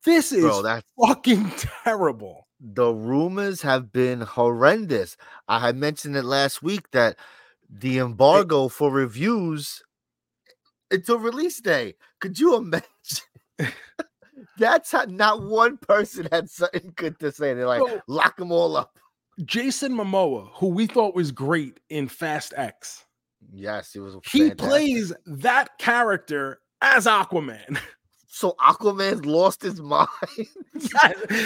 [0.04, 1.50] This is Bro, that's fucking
[1.84, 2.46] terrible.
[2.60, 5.16] the rumors have been horrendous.
[5.48, 7.16] I had mentioned it last week that
[7.68, 9.82] the embargo for reviews
[10.90, 11.94] until release day.
[12.20, 12.84] Could you imagine?
[14.58, 17.54] That's how not one person had something good to say.
[17.54, 18.98] They're like, So- lock them all up.
[19.44, 23.04] Jason Momoa, who we thought was great in Fast X,
[23.52, 24.16] Yes, it was.
[24.30, 24.58] he fantastic.
[24.58, 27.78] plays that character as Aquaman.
[28.28, 30.08] So Aquaman's lost his mind.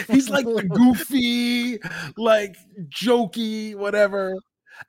[0.08, 1.78] He's like the goofy,
[2.16, 2.56] like
[2.88, 4.34] jokey, whatever.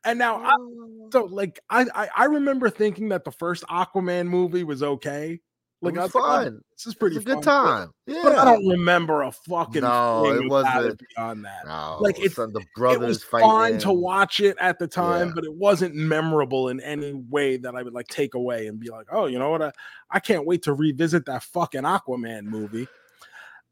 [0.03, 0.55] And now, I,
[1.11, 5.41] so like, I, I I remember thinking that the first Aquaman movie was okay.
[5.83, 6.61] Like, it I was was like, oh, fun.
[6.77, 7.91] this is pretty was a good time.
[8.05, 8.21] But, Yeah.
[8.23, 10.49] but I don't remember a fucking No, thing it about it
[10.85, 11.65] wasn't- beyond that.
[11.65, 13.49] No, Like, it's- son, the It brothers was fighting.
[13.49, 15.33] fine to watch it at the time, Yeah.
[15.35, 18.89] but it wasn't memorable in any way that I would like take away and be
[18.91, 19.61] like, oh, you know what?
[19.63, 19.71] I,
[20.11, 22.87] I can't wait to revisit that fucking Aquaman movie.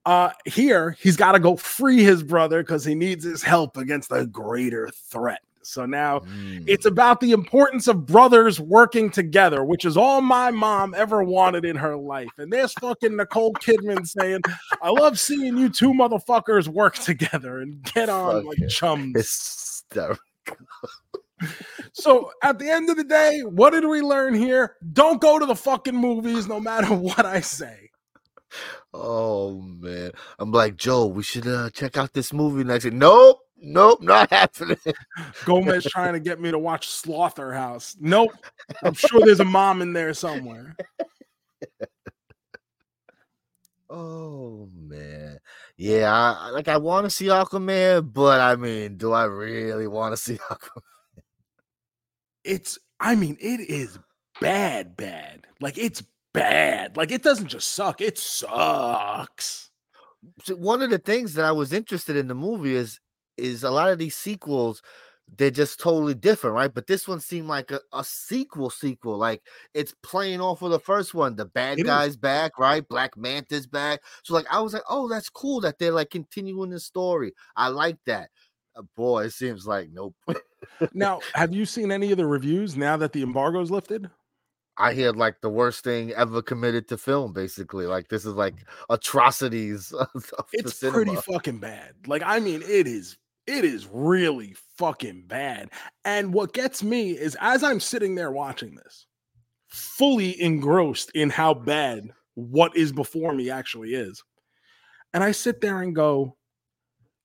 [0.06, 4.12] Uh here he's got to go free his brother because he needs his help against
[4.14, 5.42] a greater threat.
[5.70, 6.64] So now Mm.
[6.68, 11.66] it's about the importance of brothers working together, which is all my mom ever wanted
[11.66, 12.30] in her life.
[12.38, 14.42] And there's fucking Nicole Kidman saying,
[14.82, 18.70] I love seeing you two motherfuckers work together and get on like Fuck it.
[18.70, 19.84] chums.
[21.94, 24.76] So at the end of the day, what did we learn here?
[24.94, 27.90] Don't go to the fucking movies no matter what I say.
[28.94, 31.06] Oh man, I'm like Joe.
[31.06, 32.86] We should uh, check out this movie next.
[32.86, 34.78] week." Nope, nope, not happening.
[35.46, 37.96] Gomez trying to get me to watch Slaughterhouse.
[38.00, 38.32] Nope.
[38.84, 40.76] I'm sure there's a mom in there somewhere.
[43.90, 45.40] Oh man,
[45.76, 46.14] yeah.
[46.14, 50.18] I, like I want to see Aquaman, but I mean, do I really want to
[50.18, 50.84] see Aquaman?
[52.44, 53.98] It's I mean, it is
[54.40, 55.48] bad, bad.
[55.60, 56.98] Like it's bad.
[56.98, 59.72] Like it doesn't just suck, it sucks.
[60.44, 63.00] So one of the things that I was interested in the movie is
[63.40, 64.82] is a lot of these sequels
[65.38, 66.74] they're just totally different, right?
[66.74, 69.18] But this one seemed like a, a sequel sequel.
[69.18, 71.36] Like it's playing off of the first one.
[71.36, 71.88] The bad It is.
[71.88, 72.88] guy's back, right?
[72.88, 74.02] Black Manta's back.
[74.24, 77.34] So like I was like, oh, that's cool that they're like continuing the story.
[77.56, 78.30] I like that.
[78.76, 80.16] Uh, boy, it seems like nope.
[80.94, 84.10] Now, have you seen any of the reviews now that the embargo's lifted?
[84.78, 87.86] I hear like the worst thing ever committed to film, basically.
[87.86, 88.56] Like this is like
[88.90, 89.94] atrocities.
[89.94, 91.94] Of the It's pretty fucking bad.
[92.08, 93.18] Like, I mean, it is
[93.50, 95.72] it is really fucking bad.
[96.06, 99.08] And what gets me is as I'm sitting there watching this,
[99.68, 104.24] fully engrossed in how bad what is before me actually is.
[105.14, 106.38] And I sit there and go,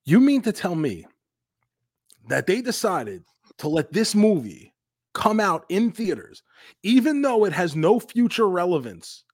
[0.07, 1.07] You mean to tell me
[2.29, 3.23] that they decided
[3.59, 4.73] to let this movie
[5.13, 6.43] come out in theaters,
[6.83, 9.25] even though it has no future relevance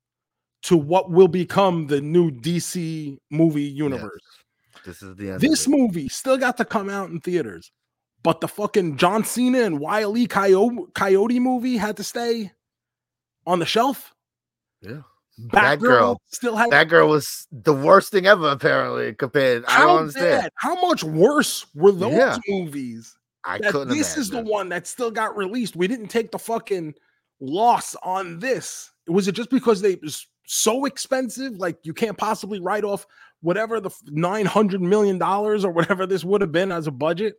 [0.63, 4.40] to what will become the new DC movie universe?
[4.85, 5.41] This is the end.
[5.41, 7.71] This movie still got to come out in theaters,
[8.23, 12.53] but the fucking John Cena and Wiley Coyote, Coyote movie had to stay
[13.47, 14.15] on the shelf.
[14.81, 15.03] Yeah.
[15.49, 19.65] Batgirl girl- still had That girl was the worst thing ever, apparently, compared.
[19.65, 20.43] I how don't understand.
[20.43, 20.53] bad?
[20.57, 22.37] How much worse were those Yeah.
[22.49, 23.17] movies?
[23.45, 25.77] I couldn't this is the one that still got released.
[25.77, 26.95] We didn't take the fucking
[27.41, 28.91] loss on this.
[29.09, 31.55] Was it just because they was so expensive?
[31.55, 33.07] Like you can't possibly write off
[33.41, 37.37] whatever the nine hundred million dollars or whatever this would have been as a budget.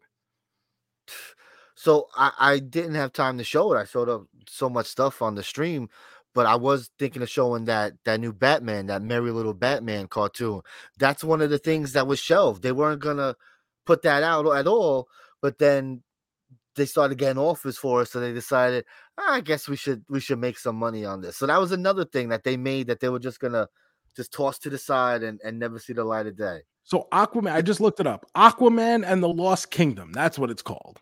[1.75, 3.79] So I, I didn't have time to show it.
[3.79, 5.89] I showed up so much stuff on the stream,
[6.35, 10.61] but I was thinking of showing that that new Batman, that Merry Little Batman cartoon.
[10.99, 12.61] That's one of the things that was shelved.
[12.61, 13.35] They weren't gonna
[13.85, 15.07] put that out at all,
[15.41, 16.03] but then
[16.75, 18.85] they started getting offers for us, so they decided,
[19.17, 21.37] "Ah, I guess we should we should make some money on this.
[21.37, 23.67] So that was another thing that they made that they were just gonna
[24.15, 26.61] just toss to the side and, and never see the light of day.
[26.83, 28.25] So Aquaman, I just looked it up.
[28.35, 30.11] Aquaman and the Lost Kingdom.
[30.11, 30.99] That's what it's called.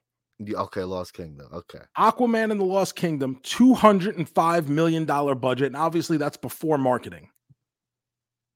[0.47, 1.47] Okay, Lost Kingdom.
[1.53, 1.79] Okay.
[1.97, 5.67] Aquaman and the Lost Kingdom, $205 million budget.
[5.67, 7.29] And obviously that's before marketing.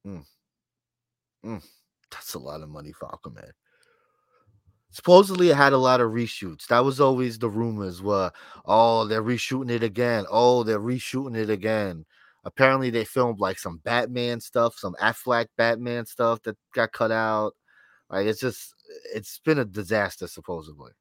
[0.06, 0.26] Mm.
[1.46, 1.64] Mm.
[2.12, 3.52] That's a lot of money for Aquaman.
[4.92, 6.68] Supposedly, it had a lot of reshoots.
[6.68, 8.04] That was always the rumors.
[8.04, 8.32] Were
[8.66, 10.26] oh, they're reshooting it again.
[10.30, 12.06] Oh, they're reshooting it again.
[12.46, 17.54] Apparently, they filmed like some Batman stuff, some Affleck Batman stuff that got cut out.
[18.10, 18.76] Like it's just,
[19.14, 20.92] it's been a disaster supposedly,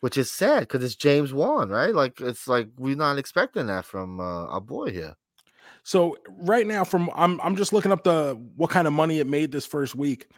[0.00, 1.94] which is sad because it's James Wan, right?
[1.94, 5.16] Like it's like we're not expecting that from uh, our boy here.
[5.82, 9.26] So right now, from I'm I'm just looking up the what kind of money it
[9.26, 10.28] made this first week.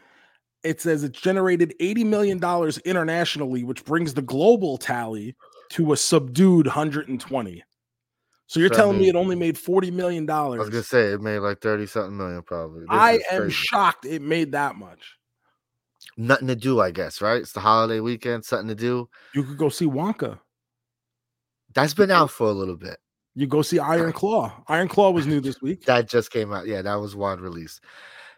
[0.63, 2.39] It says it's generated $80 million
[2.85, 5.35] internationally, which brings the global tally
[5.71, 7.63] to a subdued 120.
[8.51, 10.29] So you're So, I telling me it only made $40 million.
[10.29, 12.81] I was gonna say it made like thirty something million, probably.
[12.81, 13.51] This I am crazy.
[13.53, 15.15] shocked it made that much.
[16.17, 17.39] Nothing to do, I guess, right?
[17.41, 19.07] It's the holiday weekend, something to do.
[19.33, 20.37] You could go see Wonka.
[21.73, 22.97] That's been out for a little bit.
[23.35, 24.51] You go see Iron Claw.
[24.67, 25.83] Iron Claw was new this week.
[25.85, 26.67] That just came out.
[26.67, 27.79] Yeah, that was one release.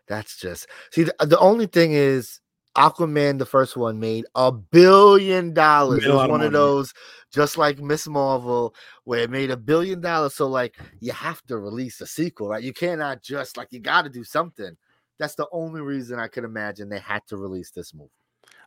[0.08, 2.40] That's just see the, the only thing is
[2.76, 6.04] Aquaman, the first one, made a billion dollars.
[6.04, 6.94] It was lot of one of those,
[7.32, 10.36] just like Miss Marvel, where it made a billion dollars.
[10.36, 12.64] So, like, you have to release a sequel, right?
[12.64, 14.76] You cannot just like you got to do something.
[15.20, 18.10] That's the only reason I could imagine they had to release this movie,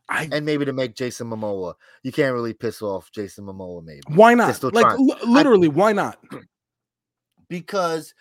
[0.09, 1.75] I and maybe to make Jason Momoa.
[2.05, 4.63] You can't really piss off Jason Momoa, maybe why not?
[4.63, 6.19] Like li- literally, why not?
[7.49, 8.15] because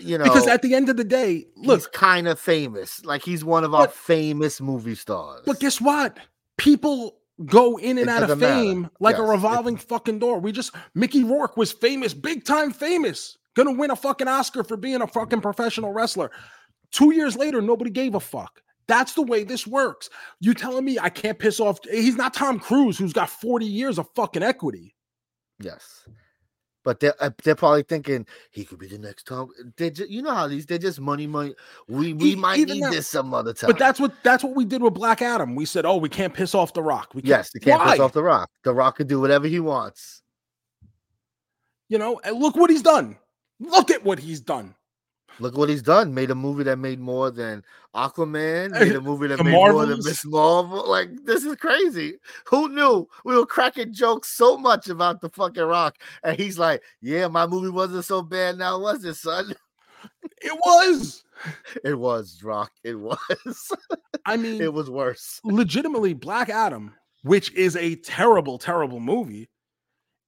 [0.00, 3.04] you know Because at the end of the day, look, he's kind of famous.
[3.04, 5.42] Like he's one of our famous movie stars.
[5.46, 6.18] But guess what?
[6.58, 8.54] People go in and It out of doesn't matter.
[8.62, 10.38] fame like a Yes, it- revolving fucking door.
[10.38, 14.76] We just Mickey Rourke was famous, big time famous, gonna win a fucking Oscar for
[14.76, 16.30] being a fucking professional wrestler.
[16.90, 18.60] Two years later, nobody gave a fuck.
[18.86, 20.10] That's the way this works.
[20.40, 21.78] You telling me I can't piss off?
[21.90, 24.94] He's not Tom Cruise, who's got 40 years of fucking equity.
[25.60, 26.04] Yes.
[26.84, 29.50] But they're uh, they're probably thinking he could be the next Tom.
[29.76, 31.54] They just, you know how these they're just money money.
[31.88, 33.68] We we might need that- this some other time.
[33.68, 35.54] But that's what that's what we did with Black Adam.
[35.54, 37.14] We said, oh, we can't piss off The Rock.
[37.14, 37.28] We can't.
[37.28, 38.50] yes, you can't piss off the Rock.
[38.64, 40.22] The Rock could do whatever he wants.
[41.88, 43.16] You know, and look what he's done.
[43.60, 44.74] Look at what he's done.
[45.40, 46.14] Look what he's done.
[46.14, 47.64] Made a movie that made more than
[47.94, 48.72] Aquaman.
[48.72, 50.06] Made a movie that made more than Marvels.
[50.06, 50.88] Miss Marvel.
[50.88, 52.18] Like this is crazy.
[52.46, 53.08] Who knew?
[53.24, 57.46] We were cracking jokes so much about the fucking Rock, and he's like, "Yeah, my
[57.46, 59.54] movie wasn't so bad now, was it, son?"
[60.40, 61.24] It was.
[61.84, 62.70] It was Rock.
[62.84, 63.72] It was.
[64.26, 65.40] I mean, it was worse.
[65.42, 69.48] legitimately Black Adam, which is a terrible, terrible movie,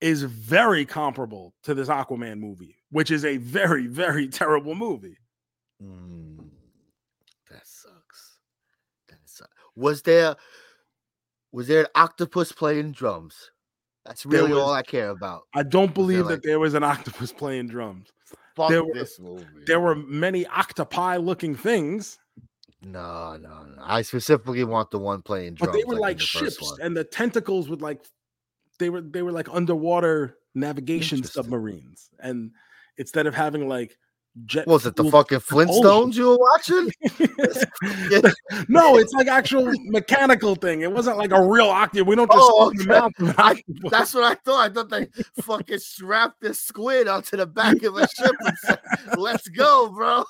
[0.04, 5.16] is very comparable to this Aquaman movie, which is a very, very terrible movie.
[5.82, 6.50] Mm,
[7.50, 8.38] that sucks.
[9.08, 9.50] That sucks.
[9.74, 10.36] Was there
[11.52, 13.50] was there an octopus playing drums?
[14.04, 15.44] That's really all I care about.
[15.54, 18.10] I don't believe like- that there was an octopus playing drums.
[18.56, 19.46] Fuck there were- this movie.
[19.66, 22.18] There were many octopi looking things,
[22.82, 23.82] no, no, no.
[23.82, 25.72] I specifically want the one playing drums.
[25.72, 28.04] but they were like the ships, and the tentacles would like
[28.78, 32.10] they were they were like underwater navigation submarines.
[32.20, 32.52] And
[32.98, 33.96] instead of having like
[34.46, 35.38] jet was it the fucking.
[35.38, 36.90] Flintstones you were watching?
[38.68, 40.80] no, it's like actual mechanical thing.
[40.80, 42.06] It wasn't like a real octopus.
[42.06, 42.84] We don't just Oh, okay.
[42.84, 44.70] mouth I- That's what I thought.
[44.70, 45.06] I thought they
[45.40, 48.80] fucking strapped this squid onto the back of a ship and said,
[49.16, 50.24] "Let's go, bro."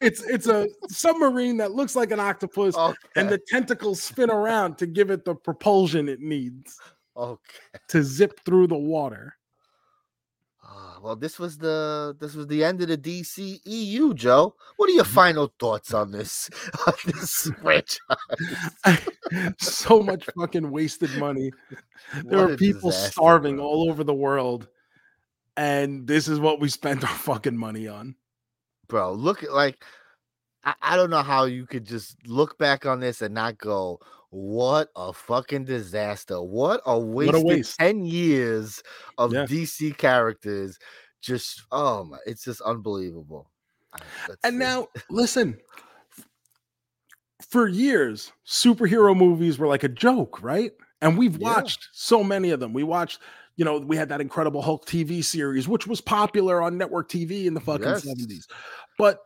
[0.00, 2.96] it's it's a submarine that looks like an octopus, Okay.
[3.16, 6.78] and the tentacles spin around to give it the propulsion it needs
[7.16, 7.78] okay.
[7.88, 9.34] to zip through the water.
[10.62, 14.54] Ah, well, this was the this was the end of the DCEU, Joe.
[14.76, 16.48] What are your final thoughts on this
[16.86, 17.98] on this franchise?
[19.58, 21.52] so much fucking wasted money.
[22.24, 23.66] There What are people disaster, starving bro.
[23.66, 24.68] all over the world,
[25.56, 28.16] and this is what we spent our fucking money on.
[28.88, 29.12] bro.
[29.12, 29.84] Look at like
[30.64, 34.00] I, I don't know how you could just look back on this and not go,
[34.30, 36.40] "What a fucking disaster!
[36.42, 37.78] What a wasted waste.
[37.78, 38.82] ten years
[39.18, 39.46] of Yeah.
[39.46, 40.78] DC characters."
[41.20, 43.50] Just oh my, it's just unbelievable.
[44.26, 44.58] That's And it.
[44.58, 45.58] now, listen,
[47.48, 50.72] for years, superhero movies were like a joke, right?
[51.02, 51.56] And we've Yeah.
[51.56, 52.72] watched so many of them.
[52.72, 53.20] We watched,
[53.56, 57.46] you know, we had that Incredible Hulk TV series, which was popular on network TV
[57.46, 58.02] in the fucking Yes.
[58.04, 58.46] 70s.
[58.98, 59.20] But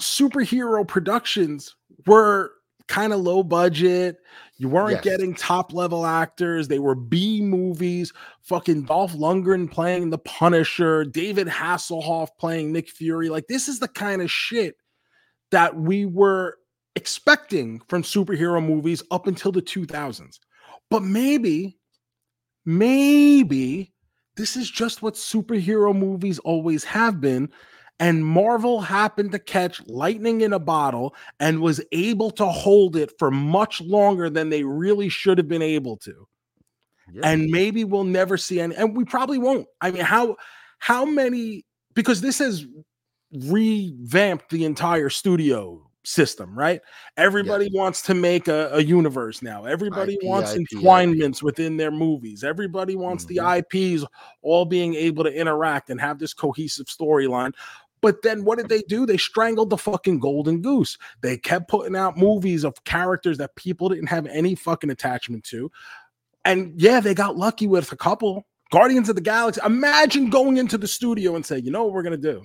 [0.00, 1.74] superhero productions
[2.06, 2.52] were
[2.92, 4.18] kind of low budget.
[4.58, 5.04] You weren't Yes.
[5.04, 6.68] getting top level actors.
[6.68, 8.12] They were B movies.
[8.42, 13.30] Fucking Dolph Lundgren playing the Punisher, David Hasselhoff playing Nick Fury.
[13.30, 14.76] Like this is the kind of shit
[15.52, 16.58] that we were
[16.94, 20.38] expecting from superhero movies up until the 2000s.
[20.90, 21.78] But maybe,
[22.66, 23.92] maybe
[24.36, 27.50] this is just what superhero movies always have been.
[28.00, 33.12] And Marvel happened to catch lightning in a bottle and was able to hold it
[33.18, 36.26] for much longer than they really should have been able to.
[37.12, 37.20] Yeah.
[37.24, 39.66] And maybe we'll never see any, and we probably won't.
[39.80, 40.36] I mean, how
[40.78, 41.64] how many
[41.94, 42.66] because this has
[43.32, 46.80] revamped the entire studio system, right?
[47.16, 49.64] Everybody wants to make a, a universe now.
[49.64, 50.66] Everybody IP, wants IP.
[50.68, 52.42] entwinements within their movies.
[52.42, 53.28] Everybody wants Mhm.
[53.28, 54.04] the IPs
[54.42, 57.52] all being able to interact and have this cohesive storyline.
[58.02, 59.06] But then what did they do?
[59.06, 60.98] They strangled the fucking golden goose.
[61.22, 65.70] They kept putting out movies of characters that people didn't have any fucking attachment to.
[66.44, 68.44] And yeah, they got lucky with a couple.
[68.72, 69.60] Guardians of the Galaxy.
[69.64, 72.44] Imagine going into the studio and say, you know what we're gonna do?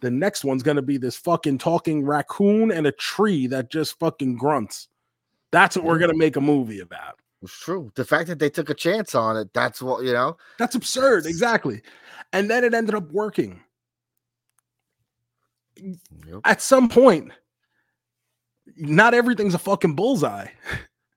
[0.00, 4.36] The next one's gonna be this fucking talking raccoon and a tree that just fucking
[4.36, 4.88] grunts.
[5.50, 7.18] That's what we're gonna make a movie about.
[7.42, 7.90] It's true.
[7.94, 10.36] The fact that they took a chance on it, that's what you know.
[10.58, 11.24] That's absurd.
[11.24, 11.80] Exactly.
[12.34, 13.62] And then it ended up working.
[15.76, 16.40] Yep.
[16.44, 17.30] At some point,
[18.76, 20.48] not everything's a fucking bullseye.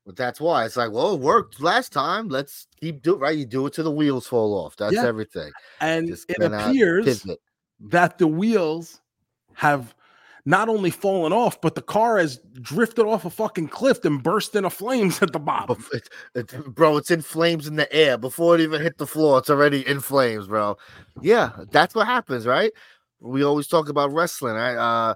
[0.05, 2.27] But that's why it's like, well, it worked last time.
[2.27, 3.37] Let's keep doing right.
[3.37, 4.75] You do it till the wheels fall off.
[4.75, 5.05] That's Yeah.
[5.05, 5.51] everything.
[5.79, 7.39] And Just it appears pivot.
[7.89, 8.99] that the wheels
[9.53, 9.95] have
[10.45, 14.53] not only fallen off, but the car has drifted off a fucking cliff and burst
[14.57, 15.85] into flames at the bottom.
[15.93, 19.39] It- it- bro, it's in flames in the air before it even hit the floor.
[19.39, 20.75] It's already in flames, bro.
[21.21, 22.73] Yeah, that's what happens, right?
[23.23, 24.75] We always talk about wrestling, right?
[24.75, 25.15] Uh,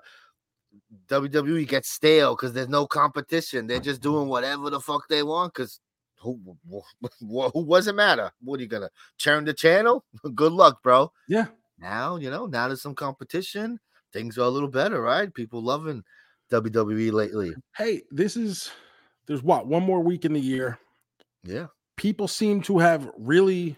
[1.08, 3.68] WWE gets stale because there's no competition.
[3.68, 5.54] They're just doing whatever the fuck they want.
[5.54, 5.80] Because
[6.22, 6.40] who,
[7.20, 8.32] who, who, does it matter?
[8.42, 10.06] What are you gonna turn the channel?
[10.36, 11.12] Good luck, bro.
[11.28, 11.48] Yeah.
[11.80, 12.46] Now you know.
[12.46, 13.80] Now there's some competition.
[14.14, 15.34] Things are a little better, right?
[15.34, 16.04] People loving
[16.52, 17.54] WWE lately.
[17.76, 18.72] Hey, this is
[19.28, 20.80] there's what one more week in the year.
[21.44, 21.68] Yeah.
[21.98, 23.76] People seem to have really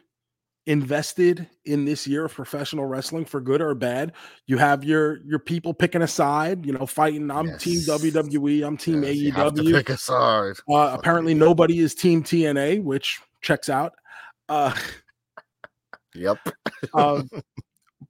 [0.69, 4.13] invested in this year of professional wrestling for good or bad.
[4.45, 7.31] You have your your people picking a side, you know, fighting.
[7.31, 9.73] I'm team WWE, I'm team Yes, you have to AEW.
[9.73, 10.55] pick a side.
[10.69, 11.39] Uh, apparently, you.
[11.39, 13.93] nobody is Team TNA, which checks out.
[14.47, 14.75] Uh,
[16.15, 16.37] Yep.
[16.93, 17.29] um,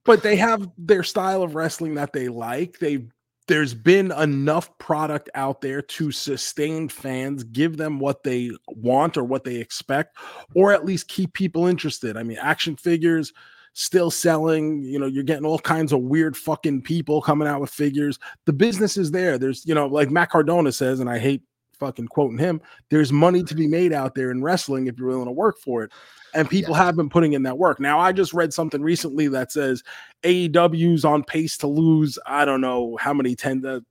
[0.05, 2.79] but they have their style of wrestling that they like.
[2.79, 3.07] They
[3.49, 9.23] there's been enough product out there to sustain fans, give them what they want or
[9.23, 10.17] what they expect,
[10.53, 12.15] or at least keep people interested.
[12.15, 13.33] I mean, action figures
[13.73, 14.83] still selling.
[14.83, 18.19] You know, you're getting all kinds of weird fucking people coming out with figures.
[18.45, 19.39] The business is there.
[19.39, 21.41] There's, you know, like Matt Cardona says, and I hate
[21.79, 22.61] fucking quoting him.
[22.91, 25.83] There's money to be made out there in wrestling if you're willing to work for
[25.83, 25.91] it.
[26.33, 26.83] And people Yeah.
[26.85, 27.79] have been putting in that work.
[27.79, 29.83] Now, I just read something recently that says
[30.23, 33.83] AEW's on pace to lose, I don't know how many, 10 to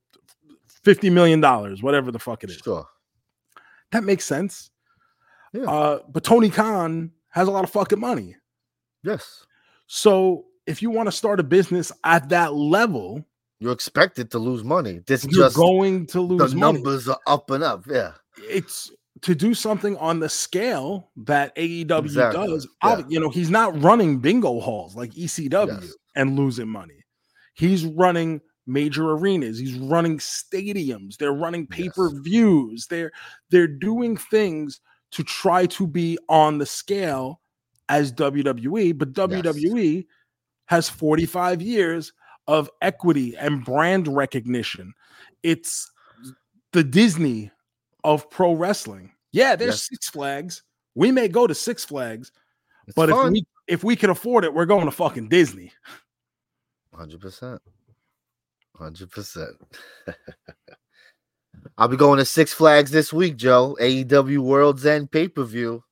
[0.83, 2.57] 50 million dollars, whatever the fuck it is.
[2.59, 2.87] Sure.
[3.93, 4.71] That makes sense.
[5.53, 5.63] Yeah.
[5.65, 8.37] Uh, but Tony Khan has a lot of fucking money.
[9.03, 9.45] Yes.
[9.87, 13.25] So if you want to start a business at that level,
[13.61, 15.01] You're expected to lose money.
[15.07, 16.75] This you're just going to the lose money.
[16.79, 17.85] numbers are up and up.
[17.89, 18.13] Yeah.
[18.37, 22.69] It's to do something on the scale that AEW Exactly, does.
[22.85, 23.03] yeah.
[23.09, 25.95] You know, he's not running bingo halls like ECW Yes.
[26.17, 27.05] and losing money.
[27.55, 29.59] He's running major arenas.
[29.59, 31.17] He's running stadiums.
[31.17, 31.79] They're running Yes.
[31.81, 32.87] pay-per-views.
[32.89, 33.13] They're
[33.51, 34.81] they're doing things
[35.13, 37.41] to try to be on the scale
[37.89, 40.07] as WWE, but WWE
[40.67, 42.13] has 45 years
[42.47, 44.93] of equity and brand recognition.
[45.43, 45.91] It's
[46.73, 47.51] the Disney
[48.05, 49.13] of pro wrestling.
[49.33, 49.89] Yeah, there's Yes.
[49.89, 50.63] Six Flags.
[50.95, 52.33] We may go to Six Flags,
[52.87, 55.73] It's but if we if we can afford it, we're going to fucking Disney.
[56.95, 57.61] Hundred percent.
[58.77, 59.57] Hundred percent.
[61.79, 63.77] I'll be going to Six Flags this week, Joe.
[63.81, 65.85] AEW World's End pay per view.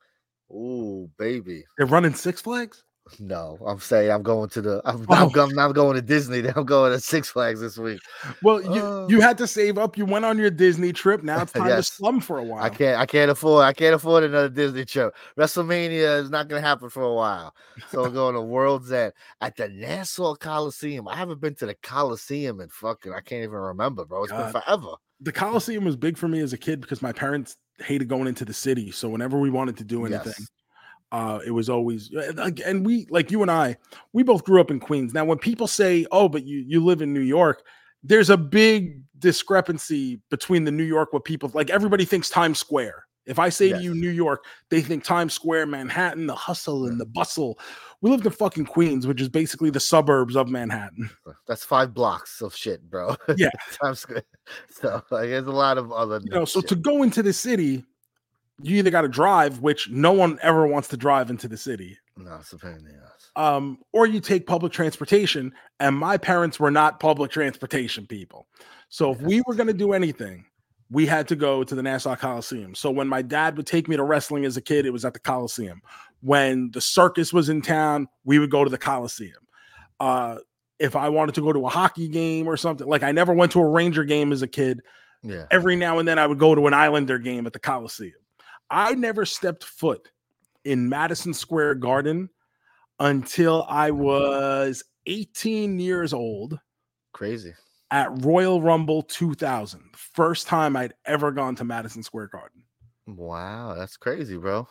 [0.50, 1.64] Ooh, baby.
[1.76, 2.82] They're running Six Flags.
[3.20, 4.82] No, I'm saying I'm going to the.
[4.84, 5.14] I'm, Oh.
[5.14, 6.46] I'm, going, I'm going to Disney.
[6.56, 8.00] I'm going to Six Flags this week.
[8.42, 9.06] Well, you Uh.
[9.08, 9.96] you had to save up.
[9.96, 11.22] You went on your Disney trip.
[11.22, 11.88] Now it's time Yes.
[11.90, 12.62] to slum for a while.
[12.64, 12.98] I can't.
[12.98, 13.64] I can't afford.
[13.64, 15.14] I can't afford another Disney trip.
[15.38, 17.54] WrestleMania is not going to happen for a while.
[17.90, 21.06] So we're going to World's End at the Nassau Coliseum.
[21.06, 23.12] I haven't been to the Coliseum in fucking.
[23.12, 24.24] I can't even remember, bro.
[24.24, 24.52] It's God.
[24.52, 24.94] been forever.
[25.20, 28.44] the Coliseum was big for me as a kid because my parents hated going into
[28.44, 28.90] the city.
[28.90, 30.48] So whenever we wanted to do anything, Yes.
[31.12, 33.76] Uh, it was always uh, and we like you and I,
[34.12, 35.14] we both grew up in Queens.
[35.14, 37.62] Now, when people say, "Oh, but you you live in New York,"
[38.02, 41.70] there's a big discrepancy between the New York what people like.
[41.70, 43.04] Everybody thinks Times Square.
[43.26, 43.78] If I say Yes.
[43.78, 47.58] to you New York, they think Times Square, Manhattan, the hustle and the bustle.
[48.00, 51.10] We lived in fucking Queens, which is basically the suburbs of Manhattan.
[51.48, 53.16] That's five blocks of shit, bro.
[53.36, 53.50] Yeah.
[53.82, 54.22] Times Square.
[54.70, 56.20] So like, there's a lot of other.
[56.22, 56.68] you know so shit.
[56.68, 57.84] to go into the city
[58.62, 61.96] you either got to drive which no one ever wants to drive into the city
[62.16, 63.30] no, it's a pain in the ass.
[63.36, 68.46] um, or you take public transportation and my parents were not public transportation people
[68.88, 70.44] so if we were going to do anything
[70.90, 73.96] we had to go to the nassau coliseum so when my dad would take me
[73.96, 75.82] to wrestling as a kid it was at the coliseum
[76.22, 79.34] when the circus was in town we would go to the coliseum
[80.00, 80.36] uh,
[80.78, 83.52] if i wanted to go to a hockey game or something like i never went
[83.52, 84.80] to a ranger game as a kid
[85.22, 85.44] Yeah.
[85.50, 88.20] every now and then I would go to an Islander game at the Coliseum.
[88.70, 90.10] I never stepped foot
[90.64, 92.28] in Madison Square Garden
[92.98, 96.58] until I was 18 years old
[97.12, 97.54] Crazy.
[97.90, 99.82] at Royal Rumble 2000.
[99.94, 102.62] First time I'd ever gone to Madison Square Garden.
[103.06, 104.66] Wow, that's crazy, bro.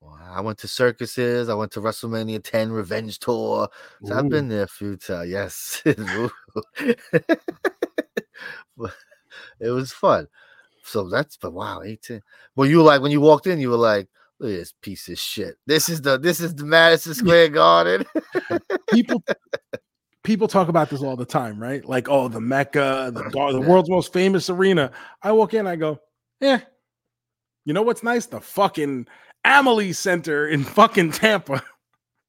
[0.00, 0.32] Wow.
[0.34, 1.48] I went to circuses.
[1.48, 3.68] I went to WrestleMania 10 Revenge Tour.
[4.04, 5.30] So I've been there a few times.
[5.30, 5.82] Yes.
[9.60, 10.28] It was fun.
[10.84, 12.20] So that's but wow, 18.
[12.54, 14.06] Well, you were like when you walked in, you were like,
[14.38, 15.56] look at this piece of shit.
[15.66, 18.04] This is the this is the Madison Square Garden.
[18.90, 19.22] people
[20.24, 21.84] people talk about this all the time, right?
[21.84, 23.52] Like, oh, the Mecca, the uh-huh.
[23.52, 24.90] the world's most famous arena.
[25.22, 26.00] I walk in, I go,
[26.40, 26.60] yeah.
[27.64, 28.26] You know what's nice?
[28.26, 29.06] The fucking
[29.44, 31.62] Amalie Center in fucking Tampa.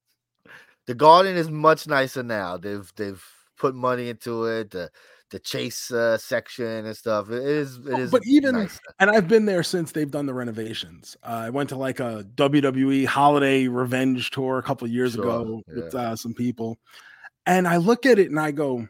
[0.86, 2.56] the garden is much nicer now.
[2.56, 3.22] They've they've
[3.58, 4.70] put money into it.
[4.70, 4.90] The
[5.30, 7.30] the chase uh, section and stuff.
[7.30, 8.78] It is it is but even nicer.
[9.00, 11.16] and I've been there since they've done the renovations.
[11.22, 15.22] Uh, I went to like a WWE Holiday Revenge tour a couple of years Sure,
[15.22, 16.78] ago with uh, some people,
[17.44, 18.88] and I look at it and I go,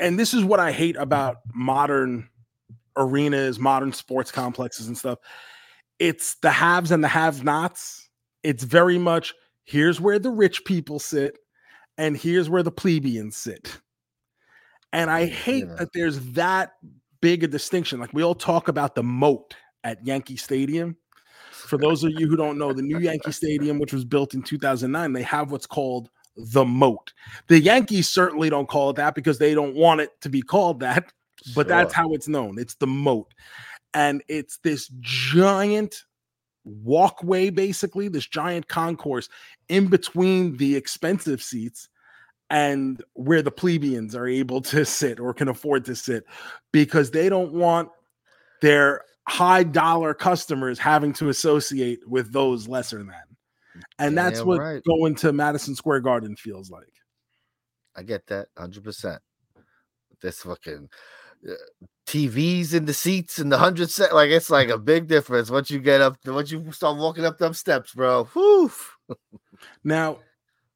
[0.00, 2.28] and this is what I hate about modern
[2.96, 5.18] arenas, modern sports complexes and stuff.
[5.98, 8.08] It's the haves and the have-nots.
[8.42, 9.34] It's very much
[9.64, 11.38] here's where the rich people sit,
[11.98, 13.80] and here's where the plebeians sit.
[14.92, 15.74] And I hate Yeah.
[15.76, 16.74] that there's that
[17.20, 18.00] big a distinction.
[18.00, 20.96] Like we all talk about the moat at Yankee Stadium.
[21.50, 24.42] For those of you who don't know, the new Yankee Stadium, which was built in
[24.42, 27.12] 2009, they have what's called the moat.
[27.48, 30.80] The Yankees certainly don't call it that because they don't want it to be called
[30.80, 31.12] that,
[31.54, 32.58] but that's how it's known.
[32.58, 33.32] It's the moat.
[33.94, 36.04] And it's this giant
[36.64, 39.28] walkway, basically, this giant concourse
[39.68, 41.88] in between the expensive seats
[42.50, 46.24] and where the plebeians are able to sit or can afford to sit
[46.72, 47.88] because they don't want
[48.62, 53.12] their high dollar customers having to associate with those lesser than.
[53.98, 54.82] And that's Damn what right.
[54.84, 56.84] going to Madison Square Garden feels like.
[57.96, 59.18] I get that 100%.
[60.22, 60.88] This fucking
[61.48, 61.52] uh,
[62.06, 65.70] TVs in the seats and the 100 set like it's like a big difference once
[65.70, 68.24] you get up once you start walking up them steps, bro.
[68.24, 68.70] Whew.
[69.84, 70.18] Now,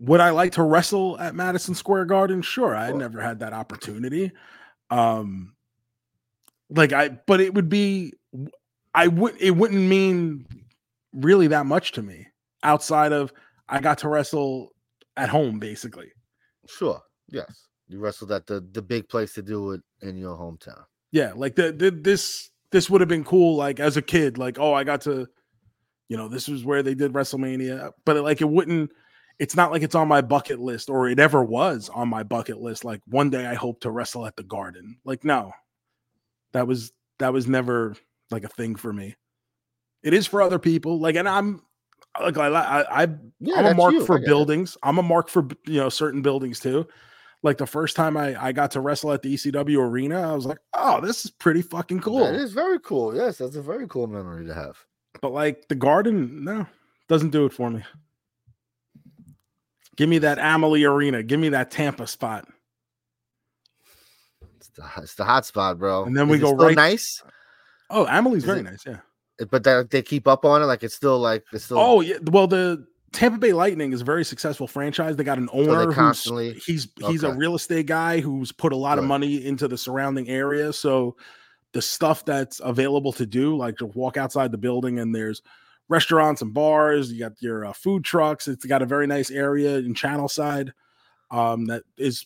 [0.01, 2.43] would I like to wrestle at Madison Square Garden?
[2.43, 4.33] Sure, I never had that opportunity.
[4.91, 5.55] Um
[6.71, 8.15] like I but it would be
[8.95, 10.47] I would it wouldn't mean
[11.13, 12.29] really that much to me
[12.63, 13.33] outside of
[13.69, 14.73] I got to wrestle
[15.17, 16.11] at home basically.
[16.67, 17.01] Sure.
[17.29, 17.69] Yes.
[17.89, 20.85] You wrestled at the the big place to do it in your hometown.
[21.13, 24.59] Yeah, like the, the this this would have been cool like as a kid like
[24.59, 25.27] oh I got to
[26.09, 28.91] you know this was where they did WrestleMania but it, like it wouldn't
[29.41, 32.61] it's not like it's on my bucket list or it ever was on my bucket
[32.61, 34.99] list like one day I hope to wrestle at the Garden.
[35.05, 35.53] Like no.
[36.53, 37.97] That was that was never
[38.30, 39.16] like a thing for me.
[40.03, 41.62] It is for other people like and I'm
[42.20, 43.09] like I I, I
[43.41, 44.05] Yeah, I'm a mark you.
[44.05, 44.76] For buildings.
[44.82, 46.86] I'm a mark for you know certain buildings too.
[47.43, 50.45] Like the first time I I got to wrestle at the ECW arena, I was
[50.45, 52.26] like, oh, this is pretty fucking cool.
[52.26, 53.16] It is very cool.
[53.16, 54.76] Yes, that's a very cool memory to have.
[55.22, 56.66] But like the garden, no,
[57.09, 57.82] doesn't do it for me.
[60.01, 61.23] Give me that Amalie Arena.
[61.23, 62.49] Give me that Tampa spot.
[64.57, 66.05] It's the, it's the hot spot, bro.
[66.05, 67.23] And then we Is it go right- nice,
[67.91, 68.83] Oh, Amalie's Is very it- nice.
[68.87, 68.97] Yeah.
[69.41, 70.65] Eh, but they, they keep up on it.
[70.65, 71.79] Like it's still like it's still.
[71.79, 72.17] Oh yeah.
[72.33, 75.17] Well, the Tampa Bay Lightning is a very successful franchise.
[75.17, 78.77] They got an owner who's constantly- he's he's a real estate guy who's put a
[78.77, 80.73] lot of money into the surrounding area.
[80.73, 81.15] So
[81.75, 85.43] the stuff that's available to do, like to walk outside the building and there's
[85.91, 87.12] restaurants and bars.
[87.12, 88.49] You got your uh, food trucks.
[88.49, 90.72] It's got a very nice area in Channel Side.
[91.30, 92.24] Um, that is,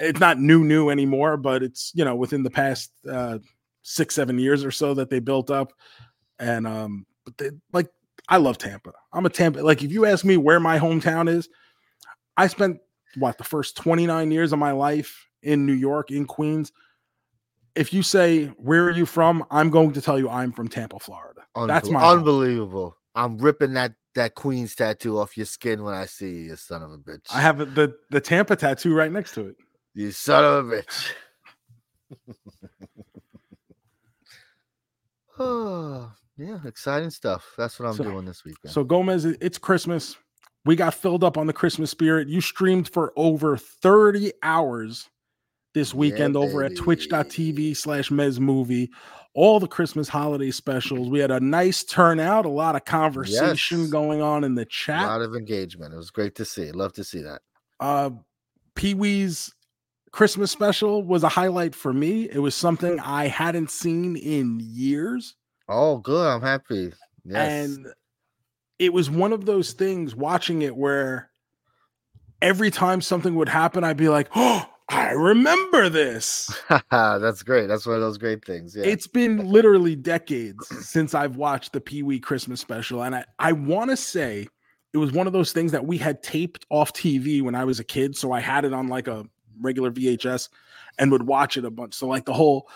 [0.00, 3.38] it's not new new anymore, but it's you know within the past uh,
[3.82, 5.72] six seven years or so that they built up.
[6.38, 7.88] And um, but they like
[8.28, 8.92] I love Tampa.
[9.12, 9.60] I'm a Tampa.
[9.60, 11.48] Like if you ask me where my hometown is,
[12.36, 12.78] I spent
[13.16, 16.72] what the first 29 years of my life in New York, in Queens.
[17.76, 20.98] If you say where are you from, I'm going to tell you I'm from Tampa,
[20.98, 21.42] Florida.
[21.66, 22.96] That's my unbelievable.
[23.14, 26.82] I'm ripping that that Queen's tattoo off your skin when I see you, you son
[26.82, 27.26] of a bitch.
[27.34, 29.56] I have the the Tampa tattoo right next to it.
[29.94, 31.12] you son of a bitch.
[35.38, 37.52] oh yeah, exciting stuff.
[37.56, 38.72] That's what I'm So- doing this weekend.
[38.72, 40.16] So Gomez, it's Christmas.
[40.66, 42.26] We got filled up on the Christmas spirit.
[42.28, 45.10] You streamed for over 30 hours
[45.74, 48.90] this Yeah, weekend over at twitch.tv slash MeZ Movie.
[49.34, 51.08] All the Christmas holiday specials.
[51.10, 53.90] We had a nice turnout, a lot of conversation Yes.
[53.90, 55.02] going on in the chat.
[55.02, 55.92] a lot of engagement.
[55.92, 56.70] It was great to see.
[56.70, 57.42] Love to see that.
[57.80, 58.10] uh
[58.76, 59.52] Pee Wee's
[60.12, 62.28] Christmas special was a highlight for me.
[62.30, 65.34] It was something I hadn't seen in years.
[65.68, 66.26] Oh, good.
[66.26, 66.92] I'm happy.
[67.24, 67.68] Yes.
[67.70, 67.86] And
[68.78, 71.30] it was one of those things watching it where
[72.42, 76.54] every time something would happen, I'd be like, oh, I remember this.
[76.90, 77.68] That's great.
[77.68, 78.76] That's one of those great things.
[78.76, 78.84] Yeah.
[78.84, 83.02] It's been literally decades since I've watched the Pee Wee Christmas special.
[83.02, 84.46] And I, I want to say
[84.92, 87.80] it was one of those things that we had taped off TV when I was
[87.80, 88.14] a kid.
[88.16, 89.24] So I had it on like a
[89.60, 90.50] regular VHS
[90.98, 91.94] and would watch it a bunch.
[91.94, 92.68] So, like the whole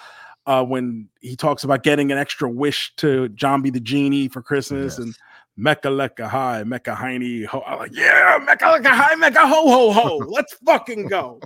[0.46, 4.94] uh, when he talks about getting an extra wish to Jambi the genie for Christmas
[4.94, 4.98] Yes.
[4.98, 5.14] and
[5.56, 7.44] Mecca Lecca High, Mecca Heine.
[7.44, 7.62] Ho.
[7.66, 10.16] I'm like, yeah, Mecca Lecca High, Mecca Ho Ho Ho.
[10.26, 11.40] Let's fucking go.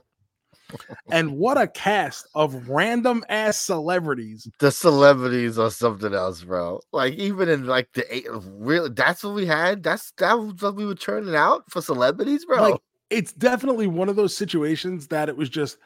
[1.10, 4.48] And what a cast of random ass celebrities.
[4.58, 6.80] the celebrities or something else, bro.
[6.92, 9.82] Like even in like the eight, really, that's what we had.
[9.82, 12.62] That's that was what we were turning out for celebrities, bro.
[12.62, 15.76] Like, it's definitely one of those situations that it was just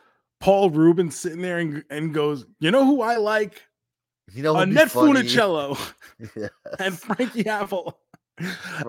[0.40, 3.62] Paul Reubens sitting there and, and goes, you know who I like?
[4.32, 4.88] you know, Annette?
[4.90, 5.78] Funicello
[6.36, 6.48] Yeah.
[6.78, 7.98] and Frankie Apple.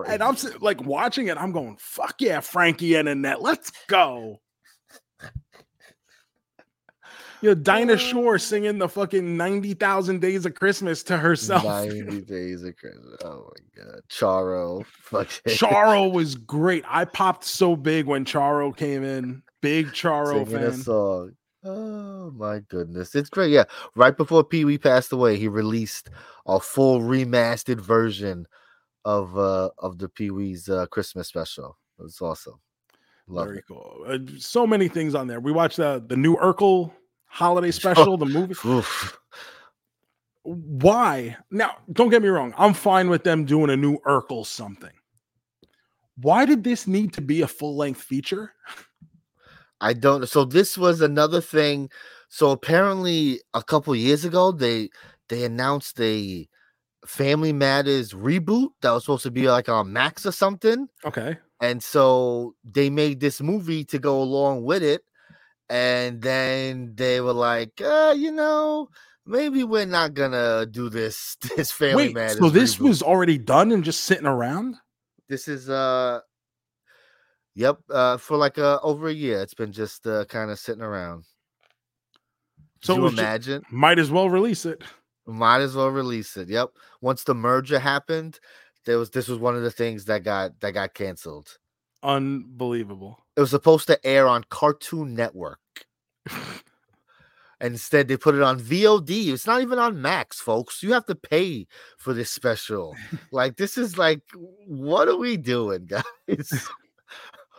[0.07, 4.41] And I'm like watching it, I'm going, fuck yeah, Frankie and Annette, let's go.
[7.41, 11.63] You know, Dinah Shore singing the fucking 90,000 Days of Christmas to herself.
[11.63, 13.15] 90 days of Christmas.
[13.23, 14.01] Oh my god.
[14.09, 14.85] Charo.
[15.03, 16.83] Fucking Charo was great.
[16.87, 19.43] I popped so big when Charo came in.
[19.61, 21.33] Big Charo singing a song.
[21.63, 23.13] Oh my goodness.
[23.13, 23.51] It's great.
[23.51, 23.65] Yeah.
[23.95, 26.09] Right before Pee Wee passed away, he released
[26.45, 28.47] a full remastered version
[29.05, 31.77] of uh of the Pee Wee's uh Christmas special.
[31.99, 32.59] It was awesome.
[33.27, 33.65] Love Very it.
[33.67, 34.05] cool.
[34.07, 35.39] Uh, so many things on there.
[35.39, 36.93] We watched the the new Urkel
[37.37, 38.55] holiday special, the movie.
[38.65, 39.17] Oof.
[40.43, 41.37] Why?
[41.51, 42.53] Now, don't get me wrong.
[42.57, 44.91] I'm fine with them doing a new Urkel something.
[46.15, 48.53] Why did this need to be a full length feature?
[49.79, 51.91] I don't so this was another thing.
[52.29, 54.89] So apparently a couple years ago they
[55.29, 56.47] they announced a
[57.05, 60.87] Family Matters reboot that was supposed to be like on Max or something.
[61.05, 61.37] Okay.
[61.61, 65.03] And so they made this movie to go along with it.
[65.69, 68.89] And then they were like, uh, you know,
[69.25, 72.39] maybe we're not gonna do this this Family Wait, Matters.
[72.39, 74.77] so this reboot." was already done and just sitting around?
[75.29, 76.19] this is uh
[77.55, 79.41] yep, uh for like uh over a year.
[79.41, 81.25] It's been just uh kind of sitting around.
[82.81, 83.63] So you imagine?
[83.71, 84.83] Might as well release it.
[85.25, 86.47] Might as well release it.
[86.47, 86.69] Yep.
[87.01, 88.39] Once the merger happened,
[88.85, 91.57] there was this was one of the things that got that got canceled.
[92.03, 93.19] Unbelievable.
[93.37, 95.59] It was supposed to air on Cartoon Network.
[96.27, 96.41] And
[97.61, 99.27] instead, they put it on VOD.
[99.27, 100.81] It's not even on Max, folks.
[100.81, 101.67] You have to pay
[101.99, 102.95] for this special.
[103.31, 104.21] like, this is like,
[104.65, 105.85] what are we doing,
[106.27, 106.67] guys?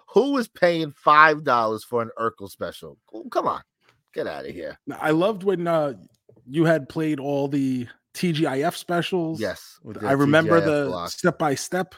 [0.09, 2.99] Who is paying five dollars for an Urkel special?
[3.15, 3.63] Oh, Come on,
[4.13, 4.79] get out of here.
[4.99, 5.93] I loved when uh,
[6.45, 9.39] you had played all the TGIF specials.
[9.39, 11.11] Yes, I remember TGIF the block.
[11.11, 11.95] step by step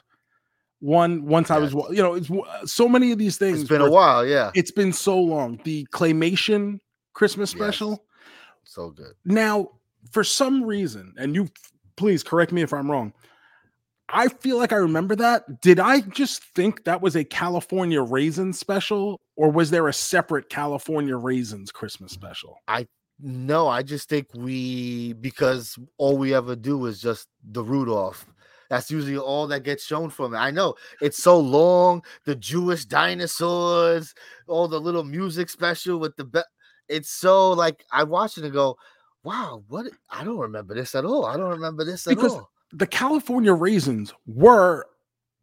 [0.80, 1.24] one.
[1.26, 2.30] Once I was, you know, it's
[2.72, 3.60] so many of these things.
[3.60, 4.26] It's been a while.
[4.26, 5.60] Yeah, It's been so long.
[5.64, 6.80] The claymation
[7.12, 7.58] Christmas Yes.
[7.58, 8.04] special.
[8.64, 9.14] so good.
[9.24, 9.70] Now,
[10.10, 11.48] for some reason, and you
[11.96, 13.12] please correct me if I'm wrong.
[14.12, 15.60] I feel like I remember that.
[15.60, 20.48] Did I just think that was a California Raisins special, or was there a separate
[20.48, 22.56] California Raisins Christmas special?
[22.66, 22.86] I
[23.20, 28.26] no, I just think we because all we ever do is just the Rudolph.
[28.70, 30.38] That's usually all that gets shown from it.
[30.38, 32.02] I know it's so long.
[32.24, 34.14] The Jewish dinosaurs,
[34.46, 36.40] all the little music special with the be-
[36.88, 38.76] it's so like I watch it and go,
[39.24, 39.86] wow, what?
[40.08, 41.26] I don't remember this at all.
[41.26, 42.50] I don't remember this at Because all.
[42.72, 44.86] The California Raisins were,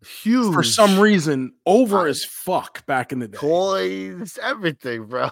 [0.05, 3.37] Huge for some reason, over I- as fuck back in the day.
[3.37, 5.29] toys, everything, bro.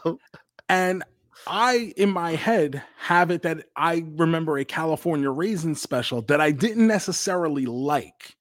[0.68, 1.04] And
[1.48, 6.52] I, in my head, have it that I remember a California raisin special that I
[6.52, 8.36] didn't necessarily like.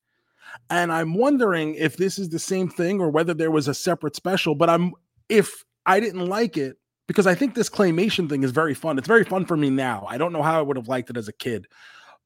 [0.71, 4.17] And I'm wondering if this is the same thing or whether there was a separate
[4.17, 4.55] special.
[4.55, 4.93] But I'm,
[5.29, 8.97] if I didn't like it, because I think this claymation thing is very fun.
[8.99, 10.07] It's very fun for me now.
[10.09, 11.67] I don't know how I would have liked it as a kid,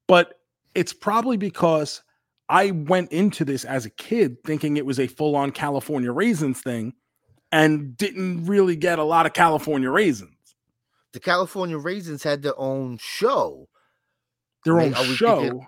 [0.07, 0.35] but
[0.75, 2.03] it's probably because
[2.49, 6.61] I went into this as a kid thinking it was a full on California raisins
[6.61, 6.95] thing
[7.51, 10.38] and didn't really get a lot of California raisins.
[11.13, 13.69] The California Raisins had their own show.
[14.65, 15.41] Their own show.
[15.41, 15.67] thinking-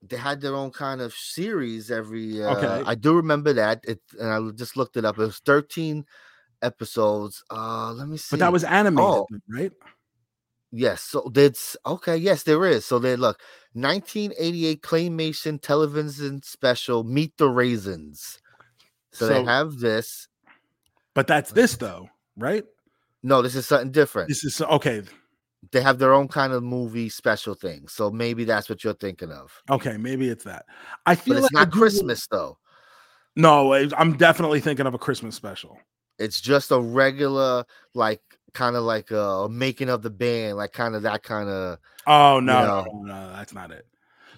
[0.00, 2.84] they had their own kind of series every uh, Okay.
[2.88, 6.06] i do remember that it and i just looked it up it was 13
[6.62, 9.26] episodes uh let me see but that was animated, Oh.
[9.48, 9.72] right?
[10.70, 13.40] yes so that's okay yes there is so they look
[13.72, 18.38] 1988 claymation television special meet the raisins
[19.10, 20.28] so, they have this
[21.14, 22.64] But that's this though, right?
[23.22, 25.02] No this is something different This is okay.
[25.72, 29.30] they have their own kind of movie special thing so maybe that's what you're thinking
[29.32, 30.64] of Okay, maybe it's that.
[31.06, 32.58] I but feel it's like not do- christmas though
[33.36, 35.78] No, I'm definitely thinking of a Christmas special.
[36.18, 37.64] it's just a regular
[37.94, 38.20] like
[38.54, 42.40] kind of like a making of the band like kind of that kind of Oh
[42.40, 42.84] no, know.
[42.84, 43.86] no, no, that's not it.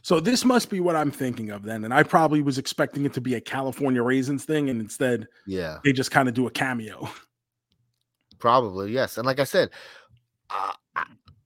[0.02, 3.12] So this must be what I'm thinking of then, and I probably was expecting it
[3.14, 6.50] to be a California raisins thing, and instead yeah they just kind of do a
[6.50, 7.08] cameo.
[8.40, 9.70] probably yes and like i said
[10.50, 10.72] uh,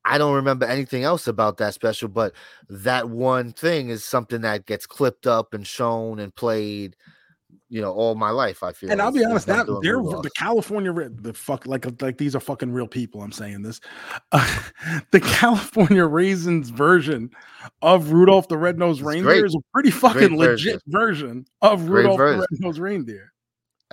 [0.04, 2.32] I, don't remember anything else about that special, but
[2.68, 6.96] that one thing is something that gets clipped up and shown and played,
[7.68, 8.62] you know, all my life.
[8.62, 8.90] I feel.
[8.90, 12.72] And I'll be honest, that they're the California the fuck like like these are fucking
[12.72, 13.22] real people.
[13.22, 13.80] I'm saying this,
[14.32, 14.60] uh,
[15.10, 17.30] the California Raisins version
[17.82, 19.44] of Rudolph the Red-Nosed It's Reindeer great.
[19.44, 21.44] is a pretty fucking legit version.
[21.44, 22.40] version of Great Rudolph version.
[22.40, 23.33] the Red-Nosed Reindeer.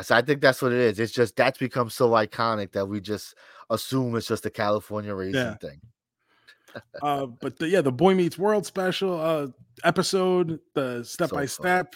[0.02, 0.99] So I think that's what it is.
[0.99, 3.36] It's just that's become so iconic that we just
[3.70, 5.56] assume it's just a California raisin Yeah.
[5.56, 5.82] thing.
[7.02, 9.47] Uh, but the, yeah, the Boy Meets World special uh,
[9.84, 11.95] episode, the step so by step,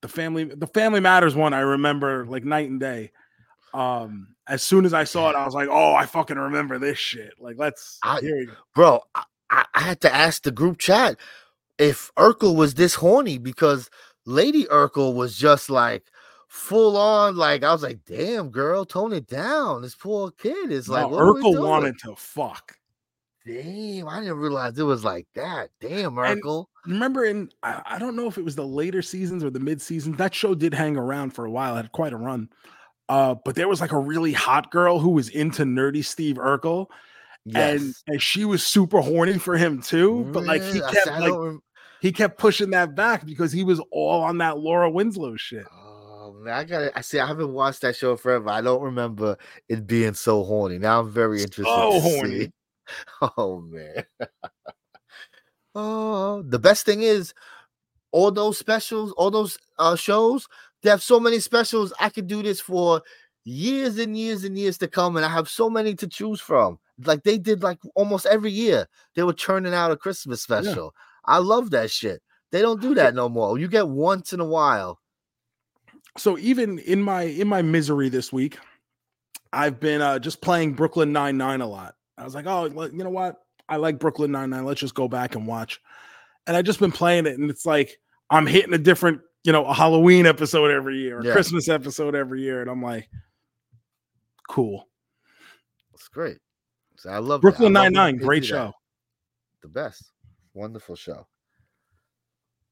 [0.00, 3.10] the family, the Family Matters one, I remember like night and day.
[3.74, 6.98] Um, as soon as I saw it, I was like, "Oh, I fucking remember this
[6.98, 8.20] shit!" Like, let's I-.
[8.74, 11.16] Bro, I, I had to ask the group chat
[11.78, 13.88] if Urkel was this horny because
[14.26, 16.04] Lady Urkel was just like
[16.52, 17.34] full on.
[17.36, 21.08] Like I was like, "Damn, girl, tone it down." This poor kid is like, No,
[21.08, 22.76] what are we Urkel doing?" wanted to fuck.
[23.44, 25.70] Damn, I didn't realize it was like that.
[25.80, 26.40] Damn, And-
[26.86, 29.80] Remember in I, I don't know if it was the later seasons or the mid
[29.80, 30.16] seasons.
[30.18, 32.48] That show did hang around for a while, had quite a run.
[33.08, 36.86] Uh, but there was like a really hot girl who was into nerdy Steve Urkel,
[37.54, 38.02] and Yes.
[38.06, 40.28] and she was super horny for him too.
[40.32, 41.58] But like he I kept I like
[42.00, 45.66] he kept pushing that back because he was all on that Laura Winslow shit.
[46.48, 46.96] I gotta.
[46.96, 47.18] I see.
[47.18, 48.50] I haven't watched that show forever.
[48.50, 49.36] I don't remember
[49.68, 50.78] it being so horny.
[50.78, 51.64] Now I'm very interested.
[51.64, 52.40] So horny.
[52.40, 52.52] see.
[53.38, 54.04] Oh man.
[55.74, 57.32] oh, the best thing is
[58.10, 60.46] all those specials, all those uh shows.
[60.82, 61.92] They have so many specials.
[62.00, 63.02] I could do this for
[63.44, 66.78] years and years and years to come, and I have so many to choose from.
[67.04, 70.94] Like they did, like almost every year, they were churning out a Christmas special.
[71.24, 72.20] I love that shit.
[72.50, 73.58] They don't do that no more.
[73.58, 74.98] You get once in a while.
[76.18, 78.58] So even in my in my misery this week,
[79.52, 81.94] I've been uh, just playing Brooklyn Nine Nine a lot.
[82.18, 83.36] I was like, oh, you know what?
[83.68, 84.64] I like Brooklyn Nine Nine.
[84.64, 85.80] Let's just go back and watch.
[86.46, 87.98] And I just been playing it, and it's like
[88.28, 91.32] I'm hitting a different, you know, a Halloween episode every year, a Yeah.
[91.32, 93.08] Christmas episode every year, and I'm like,
[94.48, 94.88] cool.
[95.94, 96.38] It's great.
[96.98, 97.40] So I love.
[97.40, 98.16] Brooklyn Nine Nine.
[98.18, 98.48] great that.
[98.48, 98.72] show.
[99.62, 100.10] The best.
[100.54, 101.26] Wonderful show.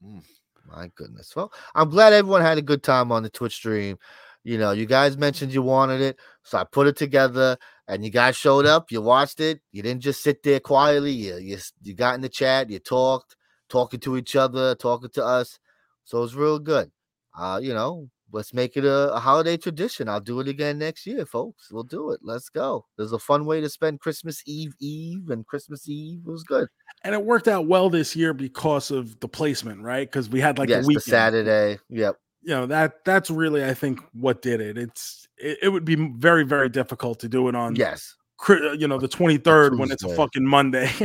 [0.05, 0.23] Mm,
[0.71, 1.35] my goodness.
[1.35, 3.99] Well, I'm glad everyone had a good time on the Twitch stream.
[4.43, 7.59] You know, you guys mentioned you wanted it, so I put it together,
[7.89, 8.91] and you guys showed up.
[8.91, 9.61] You watched it.
[9.73, 11.13] You didn't just sit there quietly.
[11.13, 12.71] You you, you got in the chat.
[12.71, 13.37] You talked,
[13.69, 15.59] talking to each other, talking to us.
[16.05, 16.91] So it was real good.
[17.39, 20.09] Uh, you know, let's make it a, a holiday tradition.
[20.09, 21.71] I'll do it again next year, folks.
[21.71, 22.21] We'll do it.
[22.23, 22.85] Let's go.
[22.97, 26.21] There's a fun way to spend Christmas Eve Eve and Christmas Eve.
[26.25, 26.69] Was good.
[27.05, 30.09] And it worked out well this year because of the placement, right?
[30.09, 31.03] Because we had like yes, the the weekend.
[31.05, 31.79] Saturday.
[31.89, 32.17] Yep.
[32.43, 34.77] you know that that's really I think what did it.
[34.79, 38.15] It's it, it would be very very difficult to do it on Yes.
[38.49, 40.91] you know the 23rd when it's a fucking Monday.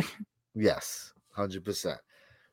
[0.57, 1.11] Yes.
[1.34, 1.97] Hundred percent.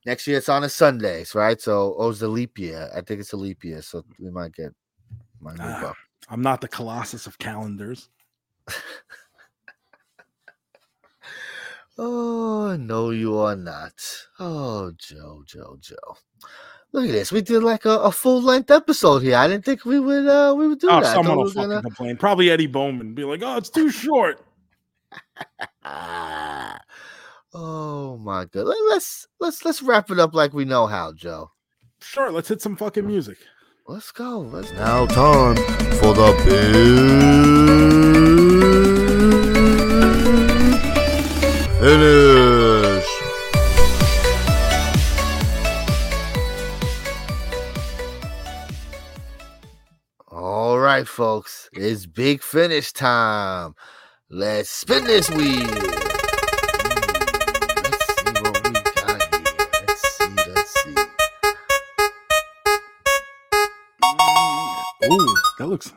[0.04, 1.60] Next year it's on a Sundays, right?
[1.60, 2.90] So oh, it's a leap year.
[2.94, 4.72] I think it's a leap year, so we might get
[5.40, 5.94] might move Ah.
[6.28, 8.08] I'm not the colossus of calendars.
[11.98, 13.92] Oh no, you are not.
[14.38, 16.16] Oh, Joe, Joe, Joe.
[16.92, 17.30] Look at this.
[17.30, 19.36] We did like a, a full length episode here.
[19.36, 21.14] I didn't think we would uh we would do Oh, that.
[21.14, 22.16] Someone will fucking gonna- complain.
[22.16, 24.40] Probably Eddie Bowman be like, "Oh, it's too short."
[27.54, 28.66] Oh my god.
[28.66, 31.50] Let- Let's let's let's wrap it up like we know how, Joe.
[32.00, 33.38] Sure, let's hit some fucking music.
[33.86, 34.40] Let's go.
[34.40, 35.56] Let's Now time
[35.96, 37.82] for the big
[41.80, 43.08] finish.
[50.30, 51.68] All right, folks.
[51.72, 53.74] It's big finish time.
[54.30, 56.01] Let's spin this wheel.
[65.62, 65.92] That looks.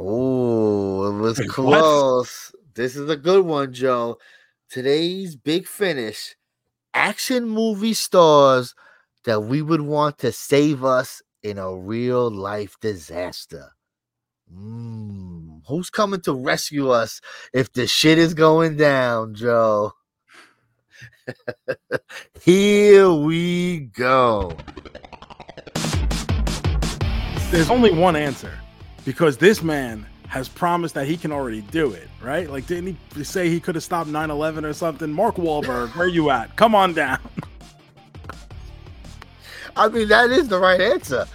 [0.00, 1.54] Oh, it was Wait, what?
[1.54, 2.52] close.
[2.74, 4.18] This is a good one, Joe.
[4.68, 6.34] Today's big finish
[6.92, 8.74] action movie stars
[9.24, 13.68] that we would want to save us in a real life disaster.
[14.52, 17.20] Mm, who's coming to rescue us
[17.54, 19.92] if the shit is going down, Joe?
[22.42, 24.56] Here we go.
[27.52, 28.52] There's only one answer
[29.10, 32.48] because this man has promised that he can already do it, right?
[32.48, 35.12] Like, didn't he say he could have stopped 9 11 or something?
[35.12, 36.54] Mark Wahlberg, where are you at?
[36.54, 37.18] Come on down.
[39.74, 41.26] I mean, that is the right answer.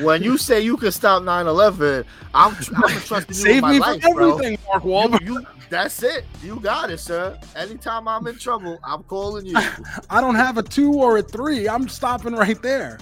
[0.00, 2.04] When you say you can stop 9 11,
[2.34, 4.34] I'm, I'm trusting you Save me life, from bro.
[4.34, 5.26] everything, Mark Wahlberg.
[5.26, 6.24] You, you, that's it.
[6.42, 7.38] You got it, sir.
[7.54, 9.56] Anytime I'm in trouble, I'm calling you.
[10.10, 11.68] I don't have a two or a three.
[11.68, 12.98] I'm stopping right there.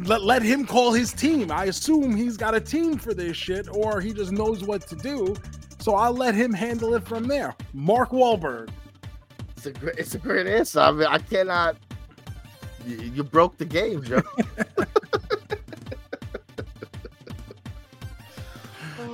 [0.00, 1.50] Let, let him call his team.
[1.50, 4.96] I assume he's got a team for this shit, or he just knows what to
[4.96, 5.34] do.
[5.80, 7.56] So I'll let him handle it from there.
[7.74, 8.70] Mark Wahlberg.
[9.56, 10.80] It's a great, it's a great answer.
[10.80, 11.76] I mean, I cannot.
[12.86, 14.22] You, you broke the game, Joe.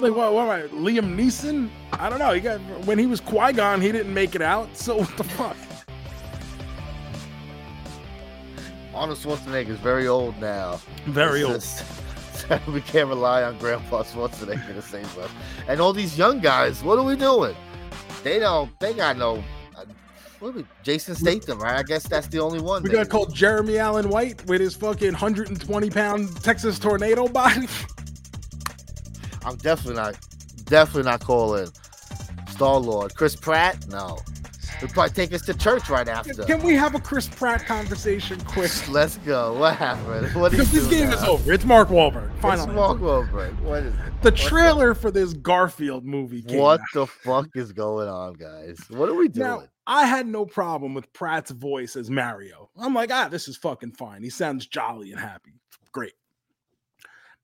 [0.01, 0.33] Like what?
[0.33, 0.47] What?
[0.49, 0.71] Right?
[0.73, 1.69] Liam Neeson?
[1.93, 2.33] I don't know.
[2.33, 4.77] He got when he was Qui Gon, he didn't make it out.
[4.77, 5.57] So what the fuck?
[8.95, 10.81] Arnold Schwarzenegger is very old now.
[11.07, 11.61] Very It's old.
[12.49, 15.31] just- we can't rely on Grandpa Schwarzenegger to save us.
[15.69, 17.55] And all these young guys, what are we doing?
[18.25, 18.77] They don't.
[18.81, 19.43] They got no.
[19.77, 19.85] Uh,
[20.41, 21.77] what we, Jason Statham, right?
[21.79, 22.83] I guess that's the only one.
[22.83, 22.97] We maybe.
[22.99, 27.69] gotta call Jeremy Allen White with his fucking 120 pound Texas tornado body.
[29.45, 30.17] I'm definitely not.
[30.65, 31.69] Definitely not calling
[32.49, 33.15] Star Lord.
[33.15, 33.87] Chris Pratt?
[33.89, 34.19] No.
[34.81, 36.45] He'll probably take us to church right after.
[36.45, 38.71] Can we have a Chris Pratt conversation quick?
[38.89, 39.55] Let's go.
[39.59, 40.33] What happened?
[40.37, 41.17] What Because this game now?
[41.17, 41.53] is over.
[41.53, 42.31] It's Mark Wahlberg.
[42.37, 43.59] It's Mark Wahlberg.
[43.61, 44.01] What is it?
[44.23, 46.87] The trailer for this Garfield movie came What out.
[46.95, 48.79] the fuck is going on, guys?
[48.91, 49.49] What are we doing?
[49.49, 52.69] Now, I had no problem with Pratt's voice as Mario.
[52.79, 54.23] I'm like, ah, this is fucking fine.
[54.23, 55.55] He sounds jolly and happy.
[55.93, 56.13] Great.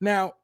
[0.00, 0.34] Now,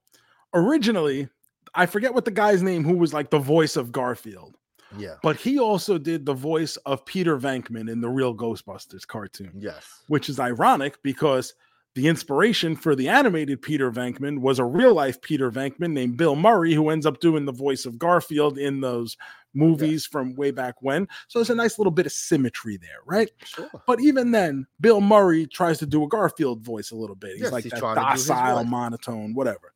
[0.54, 1.28] originally,
[1.74, 4.56] I forget what the guy's name who was like the voice of Garfield,
[4.98, 5.16] yeah.
[5.22, 9.84] but he also did the voice of Peter Venkman in the real Ghostbusters cartoon, Yes.
[10.08, 11.54] which is ironic because
[11.96, 16.36] the inspiration for the animated Peter Venkman was a real life Peter Venkman named Bill
[16.36, 19.16] Murray, who ends up doing the voice of Garfield in those
[19.54, 21.08] movies from way back when.
[21.26, 23.28] So there's a nice little bit of symmetry there, right?
[23.44, 23.68] Sure.
[23.88, 27.32] But even then, Bill Murray tries to do a Garfield voice a little bit.
[27.32, 29.69] He's Yes, like he's that trying to do his docile, monotone, whatever.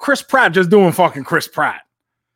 [0.00, 1.82] Chris Pratt just doing fucking Chris Pratt.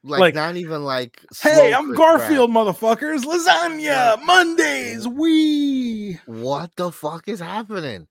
[0.05, 1.21] Like, Like, not even like.
[1.41, 2.19] Hey, I'm Chris Pratt.
[2.19, 3.25] Garfield, motherfuckers.
[3.25, 6.21] Lasagna, Mondays, we.
[6.27, 8.07] What the fuck is happening?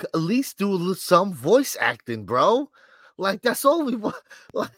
[0.00, 2.68] At least do some voice acting, bro.
[3.16, 4.16] Like that's all we want.
[4.54, 4.70] Like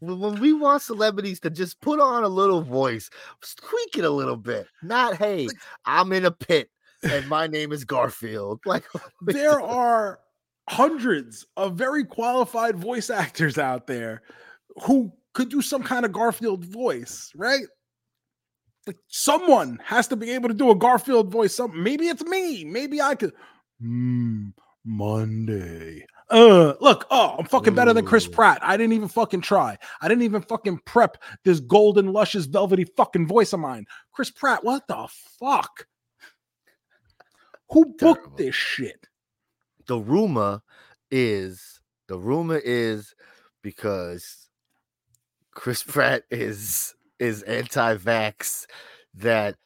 [0.00, 3.10] when we want celebrities to just put on a little voice,
[3.42, 4.66] squeak it a little bit.
[4.82, 5.48] Not hey,
[5.84, 6.70] I'm in a pit
[7.02, 8.60] and my name is Garfield.
[8.66, 8.84] Like
[9.22, 10.20] There are
[10.70, 14.22] hundreds of very qualified voice actors out there
[14.84, 17.64] who could do some kind of Garfield voice, right?
[18.86, 21.56] Like someone has to be able to do a Garfield voice.
[21.56, 22.64] Some maybe it's me.
[22.64, 23.32] Maybe I could.
[23.80, 24.50] Hmm,
[24.84, 26.06] Monday.
[26.30, 28.60] Uh, look, oh, I'm fucking better than Chris Pratt.
[28.62, 29.76] I didn't even fucking try.
[30.00, 33.86] I didn't even fucking prep this golden, luscious, velvety fucking voice of mine.
[34.12, 35.08] Chris Pratt, what the
[35.40, 35.86] fuck?
[37.70, 38.36] Who booked Terrible.
[38.36, 39.08] this shit?
[39.90, 40.62] The rumor
[41.10, 43.12] is the rumor is
[43.60, 44.48] because
[45.50, 48.66] Chris Pratt is is anti-vax
[49.14, 49.56] that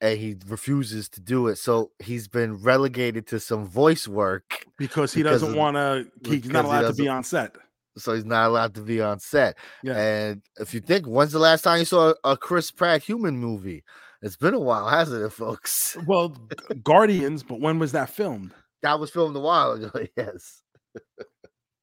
[0.00, 1.56] and he refuses to do it.
[1.56, 4.64] So he's been relegated to some voice work.
[4.76, 6.06] Because he Because doesn't want to.
[6.28, 7.54] He's not he allowed to be on set.
[7.96, 9.56] So he's not allowed to be on set.
[9.84, 9.96] Yeah.
[9.96, 13.84] And if you think, when's the last time you saw a Chris Pratt human movie?
[14.20, 15.96] It's been a while, hasn't it, folks?
[16.06, 16.36] Well,
[16.82, 18.52] Guardians, but when was that filmed?
[18.82, 20.62] That was filmed a while ago, yes.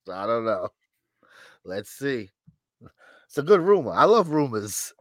[0.06, 0.70] so I don't know.
[1.64, 2.30] Let's see.
[3.28, 3.92] It's a good rumor.
[3.92, 4.94] I love rumors.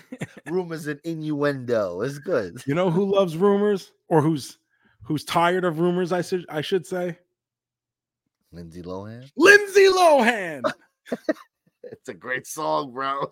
[0.50, 2.00] rumors and innuendo.
[2.00, 2.62] It's good.
[2.66, 4.58] you know who loves rumors, or who's
[5.02, 6.10] who's tired of rumors?
[6.12, 7.18] I should I should say
[8.52, 9.30] Lindsay Lohan.
[9.36, 10.62] Lindsay Lohan.
[11.92, 13.30] It's a great song, bro.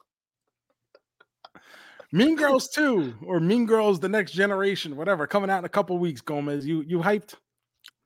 [2.13, 5.97] mean Girls Two or Mean Girls: The Next Generation, whatever, coming out in a couple
[5.97, 6.21] weeks.
[6.21, 7.35] Gomez, you you hyped?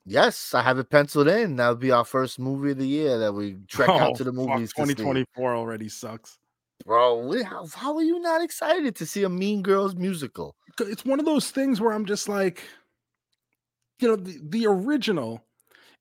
[0.08, 1.56] Yes, I have it penciled in.
[1.56, 4.30] That'll be our first movie of the year that we trek out oh, to the
[4.32, 4.70] Oh, fuck, movies.
[4.72, 6.38] to 2024 already sucks.
[6.84, 10.54] Bro, how, how are you not excited to see a Mean Girls musical?
[10.78, 12.62] it's one of those things where I'm just like,
[13.98, 15.42] you know, the, the original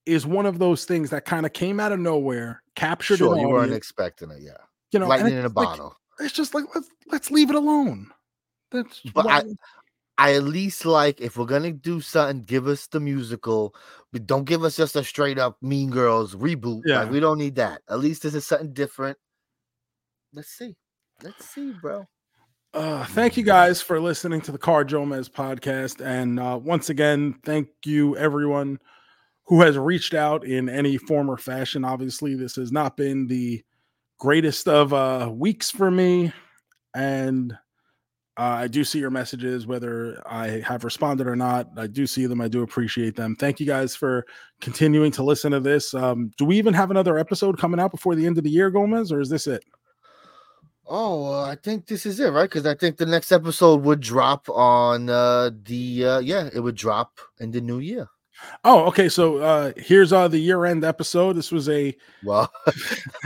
[0.05, 3.47] is one of those things that kind of came out of nowhere, captured Sure, you
[3.49, 4.51] weren't expecting it, yeah.
[4.91, 5.95] you know, Lightning in a like- bottle.
[6.19, 8.11] it's just like let's let's leave it alone.
[8.71, 9.43] That's But why- I-
[10.17, 13.75] I at least like if we're gonna do something, give us the musical.
[14.13, 16.83] But don't give us just a straight up Mean Girls reboot.
[16.85, 17.01] Yeah.
[17.01, 17.81] Like we don't need that.
[17.89, 19.17] At least this is something different.
[20.33, 20.75] Let's see.
[21.23, 22.05] Let's see, bro.
[22.73, 26.05] Uh, thank you guys for listening to the Car JoeMeZ podcast.
[26.05, 28.79] And uh, once again, thank you everyone
[29.45, 31.85] who has reached out in any form or fashion.
[31.85, 33.63] Obviously, this has not been the
[34.19, 36.33] greatest of uh, weeks for me.
[36.93, 37.57] And
[38.37, 41.69] uh, I do see your messages, whether I have responded or not.
[41.77, 42.41] I do see them.
[42.41, 43.35] I do appreciate them.
[43.35, 44.25] Thank you guys for
[44.59, 45.93] continuing to listen to this.
[45.93, 48.69] Um, do we even have another episode coming out before the end of the year,
[48.69, 49.63] Gomez, or is this it?
[50.87, 52.43] Oh, uh, I think this is it, right?
[52.43, 56.75] Because I think the next episode would drop on uh the uh yeah, it would
[56.75, 58.07] drop in the new year.
[58.63, 59.09] Oh, okay.
[59.09, 61.33] So uh here's uh the year end episode.
[61.33, 62.51] This was a Well,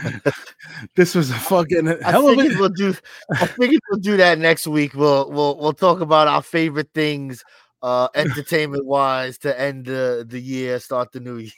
[0.95, 2.93] this was a fucking I hell of figured a we'll do.
[3.31, 4.93] I figured we'll do that next week.
[4.93, 7.43] We'll we'll we'll talk about our favorite things,
[7.81, 11.51] uh, entertainment wise, to end the the year, start the new year.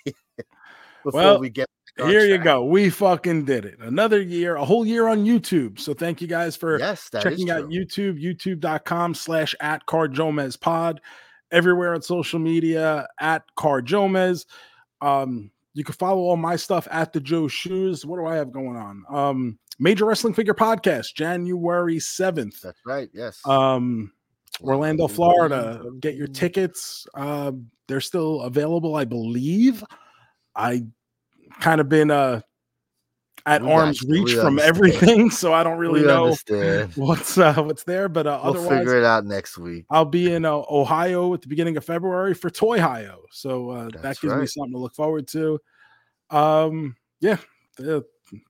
[1.04, 2.64] Before Well, we get here you go.
[2.64, 3.80] We fucking did it.
[3.80, 5.80] Another year, a whole year on YouTube.
[5.80, 7.66] So thank you guys for Yes, checking out.
[7.70, 11.02] YouTube, youtube.com slash at CarJoeMeZ pod.
[11.52, 14.46] Everywhere on social media at CarJoeMeZ.
[15.02, 18.06] Um, you can follow all my stuff at the Joe Shoes.
[18.06, 19.04] What do I have going on?
[19.10, 22.62] Um, Major Wrestling Figure Podcast, January 7th.
[22.62, 23.10] That's right.
[23.14, 23.40] Yes.
[23.46, 24.12] Um,
[24.62, 25.84] Orlando, Florida.
[26.00, 27.08] Get your tickets.
[27.16, 27.54] Uh,
[27.88, 29.84] they're still available, I believe.
[30.56, 30.84] I
[31.60, 32.42] kind of been uh
[33.46, 34.60] at We arm's reach from understand.
[34.60, 36.94] everything, so I don't really we know understand.
[36.96, 38.08] what's uh what's there.
[38.10, 39.86] But uh, We'll otherwise, figure it out next week.
[39.90, 43.90] I'll be in uh, Ohio at the beginning of February for Toy Ohio, so uh,
[44.02, 45.60] that gives me something to look forward to.
[46.30, 47.38] Um, yeah,
[47.86, 48.02] uh,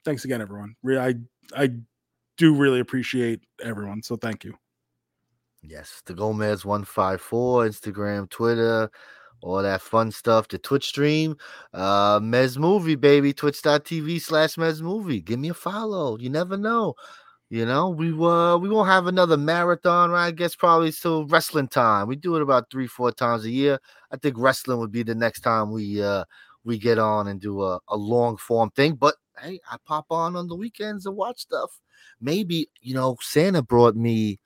[0.06, 0.76] thanks again, everyone.
[0.88, 1.16] I
[1.56, 1.70] I
[2.38, 4.56] do really appreciate everyone, so thank you.
[5.64, 8.90] Yes, the Gomez one five four Instagram, Twitter,
[9.42, 10.48] all that fun stuff.
[10.48, 11.38] The Twitch stream,
[11.74, 15.22] uh, MeZ Movie baby, Twitch.tv slash MeZ Movie.
[15.22, 16.18] Give me a follow.
[16.18, 16.96] You never know.
[17.50, 20.28] You know, we uh we won't have another marathon, right?
[20.28, 22.08] I guess probably till wrestling time.
[22.08, 23.78] We do it about three, four times a year.
[24.10, 26.24] I think wrestling would be the next time we uh
[26.64, 28.96] we get on and do a, a long form thing.
[28.96, 31.78] But hey, I pop on on the weekends and watch stuff.
[32.22, 34.40] Maybe you know Santa brought me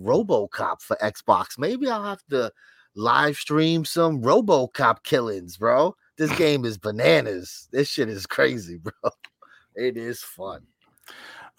[0.00, 1.58] RoboCop for Xbox.
[1.58, 2.52] Maybe I'll have to
[2.96, 5.94] live stream some RoboCop killings, bro.
[6.18, 7.68] This game is bananas.
[7.72, 8.92] This shit is crazy, bro.
[9.74, 10.62] It is fun.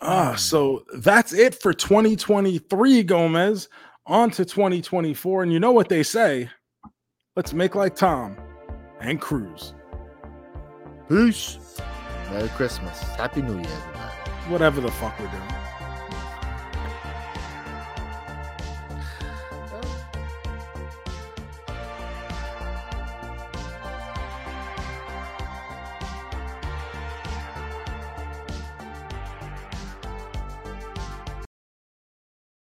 [0.01, 0.39] Ah, Mm.
[0.39, 3.69] so that's it for 2023, Gomez.
[4.07, 5.43] On to 2024.
[5.43, 6.49] And you know what they say?
[7.35, 8.37] Let's make like Tom
[9.01, 9.73] and cruise.
[11.09, 11.57] Peace.
[12.31, 12.99] Merry Christmas.
[13.15, 14.51] Happy New Year, everybody.
[14.51, 15.64] Whatever the fuck we're doing.